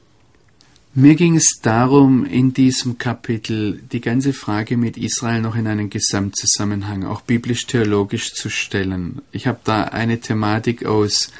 Mir 0.93 1.15
ging 1.15 1.35
es 1.35 1.59
darum, 1.61 2.25
in 2.25 2.53
diesem 2.53 2.97
Kapitel 2.97 3.81
die 3.91 4.01
ganze 4.01 4.33
Frage 4.33 4.77
mit 4.77 4.97
Israel 4.97 5.41
noch 5.41 5.55
in 5.55 5.67
einen 5.67 5.89
Gesamtzusammenhang, 5.89 7.05
auch 7.05 7.21
biblisch-theologisch 7.21 8.33
zu 8.33 8.49
stellen. 8.49 9.21
Ich 9.31 9.45
habe 9.45 9.59
da 9.63 9.83
eine 9.83 10.19
Thematik 10.19 10.85
aus, 10.85 11.31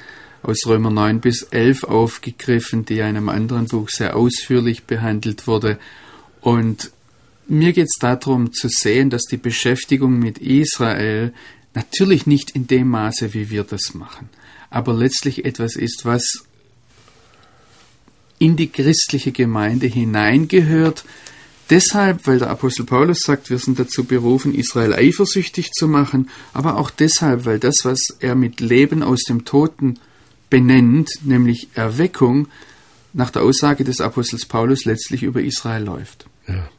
aus 0.43 0.67
Römer 0.67 0.91
9 0.91 1.21
bis 1.21 1.43
11 1.43 1.85
aufgegriffen, 1.85 2.85
die 2.85 2.99
in 2.99 3.05
einem 3.05 3.29
anderen 3.29 3.65
Buch 3.65 3.89
sehr 3.89 4.15
ausführlich 4.15 4.83
behandelt 4.83 5.47
wurde. 5.47 5.79
Und 6.41 6.91
mir 7.47 7.73
geht 7.73 7.87
es 7.87 7.97
darum 7.99 8.53
zu 8.53 8.69
sehen, 8.69 9.09
dass 9.09 9.23
die 9.23 9.37
Beschäftigung 9.37 10.19
mit 10.19 10.37
Israel 10.37 11.33
natürlich 11.73 12.25
nicht 12.25 12.51
in 12.51 12.67
dem 12.67 12.89
Maße, 12.89 13.33
wie 13.33 13.49
wir 13.49 13.63
das 13.63 13.93
machen, 13.93 14.29
aber 14.69 14.93
letztlich 14.93 15.45
etwas 15.45 15.75
ist, 15.75 16.05
was 16.05 16.43
in 18.39 18.55
die 18.55 18.69
christliche 18.69 19.31
Gemeinde 19.31 19.87
hineingehört. 19.87 21.05
Deshalb, 21.69 22.27
weil 22.27 22.39
der 22.39 22.49
Apostel 22.49 22.85
Paulus 22.85 23.19
sagt, 23.19 23.49
wir 23.49 23.59
sind 23.59 23.77
dazu 23.77 24.05
berufen, 24.05 24.55
Israel 24.55 24.93
eifersüchtig 24.93 25.71
zu 25.71 25.87
machen, 25.87 26.29
aber 26.53 26.77
auch 26.77 26.89
deshalb, 26.89 27.45
weil 27.45 27.59
das, 27.59 27.83
was 27.83 28.15
er 28.19 28.35
mit 28.35 28.61
Leben 28.61 29.03
aus 29.03 29.23
dem 29.23 29.43
Toten 29.43 29.99
benennt, 30.49 31.09
nämlich 31.23 31.67
Erweckung, 31.73 32.47
nach 33.13 33.31
der 33.31 33.41
Aussage 33.41 33.83
des 33.83 33.99
Apostels 33.99 34.45
Paulus 34.45 34.85
letztlich 34.85 35.23
über 35.23 35.41
Israel 35.41 35.83
läuft. 35.83 36.27
Ja. 36.47 36.69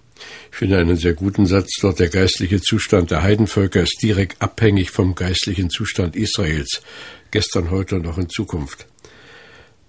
Ich 0.50 0.56
finde 0.56 0.78
einen 0.78 0.96
sehr 0.96 1.14
guten 1.14 1.46
Satz 1.46 1.76
dort. 1.80 1.98
Der 1.98 2.08
geistliche 2.08 2.60
Zustand 2.60 3.10
der 3.10 3.22
Heidenvölker 3.22 3.82
ist 3.82 3.98
direkt 4.02 4.40
abhängig 4.42 4.90
vom 4.90 5.14
geistlichen 5.14 5.70
Zustand 5.70 6.16
Israels. 6.16 6.82
Gestern, 7.30 7.70
heute 7.70 7.96
und 7.96 8.06
auch 8.06 8.18
in 8.18 8.28
Zukunft. 8.28 8.86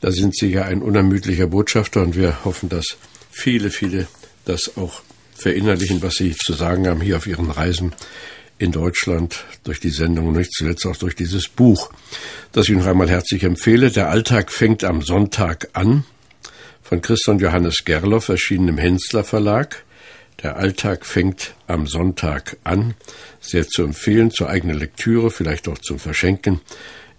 Da 0.02 0.12
sind 0.12 0.36
Sie 0.36 0.48
ja 0.48 0.64
ein 0.64 0.82
unermüdlicher 0.82 1.48
Botschafter 1.48 2.02
und 2.02 2.16
wir 2.16 2.46
hoffen, 2.46 2.70
dass 2.70 2.98
viele, 3.32 3.70
viele 3.70 4.08
das 4.46 4.78
auch 4.78 5.02
verinnerlichen, 5.36 6.02
was 6.02 6.16
Sie 6.16 6.36
zu 6.36 6.54
sagen 6.54 6.88
haben 6.88 7.02
hier 7.02 7.18
auf 7.18 7.28
Ihren 7.28 7.52
Reisen 7.52 7.94
in 8.60 8.72
Deutschland 8.72 9.46
durch 9.64 9.80
die 9.80 9.90
Sendung 9.90 10.28
und 10.28 10.38
nicht 10.38 10.54
zuletzt 10.54 10.86
auch 10.86 10.98
durch 10.98 11.16
dieses 11.16 11.48
Buch, 11.48 11.92
das 12.52 12.68
ich 12.68 12.76
noch 12.76 12.86
einmal 12.86 13.10
herzlich 13.10 13.44
empfehle. 13.44 13.90
Der 13.90 14.10
Alltag 14.10 14.52
fängt 14.52 14.84
am 14.84 15.02
Sonntag 15.02 15.70
an. 15.74 16.04
Von 16.82 17.02
Christian 17.02 17.40
Johannes 17.40 17.86
Gerloff 17.86 18.30
erschienen 18.30 18.68
im 18.68 18.78
Hensler 18.78 19.24
Verlag. 19.24 19.86
Der 20.42 20.56
Alltag 20.56 21.06
fängt 21.06 21.54
am 21.68 21.86
Sonntag 21.86 22.58
an. 22.64 22.94
Sehr 23.42 23.68
zu 23.68 23.84
empfehlen, 23.84 24.32
zur 24.32 24.50
eigenen 24.50 24.78
Lektüre, 24.78 25.32
vielleicht 25.32 25.68
auch 25.68 25.78
zum 25.78 26.00
Verschenken. 26.00 26.62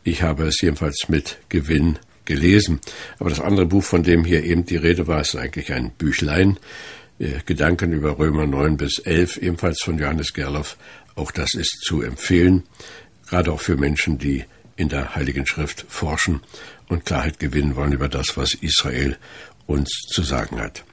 Ich 0.05 0.23
habe 0.23 0.47
es 0.47 0.61
jedenfalls 0.63 1.09
mit 1.09 1.39
Gewinn 1.51 1.99
gelesen. 2.25 2.81
Aber 3.19 3.29
das 3.29 3.41
andere 3.41 3.67
Buch, 3.67 3.85
von 3.85 4.03
dem 4.03 4.25
hier 4.25 4.45
eben 4.45 4.65
die 4.65 4.77
Rede 4.77 5.07
war, 5.07 5.21
ist 5.21 5.37
eigentlich 5.37 5.73
ein 5.73 5.91
Büchlein. 5.91 6.59
Äh, 7.19 7.41
Gedanken 7.45 7.93
über 7.93 8.19
Römer 8.19 8.47
9 8.47 8.79
bis 8.79 8.99
11, 8.99 9.37
ebenfalls 9.39 9.83
von 9.83 9.99
Johannes 9.99 10.33
Gerloff. 10.33 10.79
Auch 11.15 11.31
das 11.31 11.53
ist 11.53 11.83
zu 11.83 12.01
empfehlen, 12.01 12.63
gerade 13.29 13.53
auch 13.53 13.61
für 13.61 13.77
Menschen, 13.77 14.17
die 14.17 14.45
in 14.77 14.89
der 14.89 15.15
Heiligen 15.15 15.47
Schrift 15.47 15.85
forschen 15.89 16.41
und 16.89 17.05
Klarheit 17.05 17.39
gewinnen 17.39 17.77
wollen 17.77 17.93
über 17.93 18.09
das, 18.09 18.39
was 18.39 18.55
Israel 18.55 19.19
uns 19.67 19.91
zu 20.09 20.23
sagen 20.23 20.59
hat. 20.59 20.85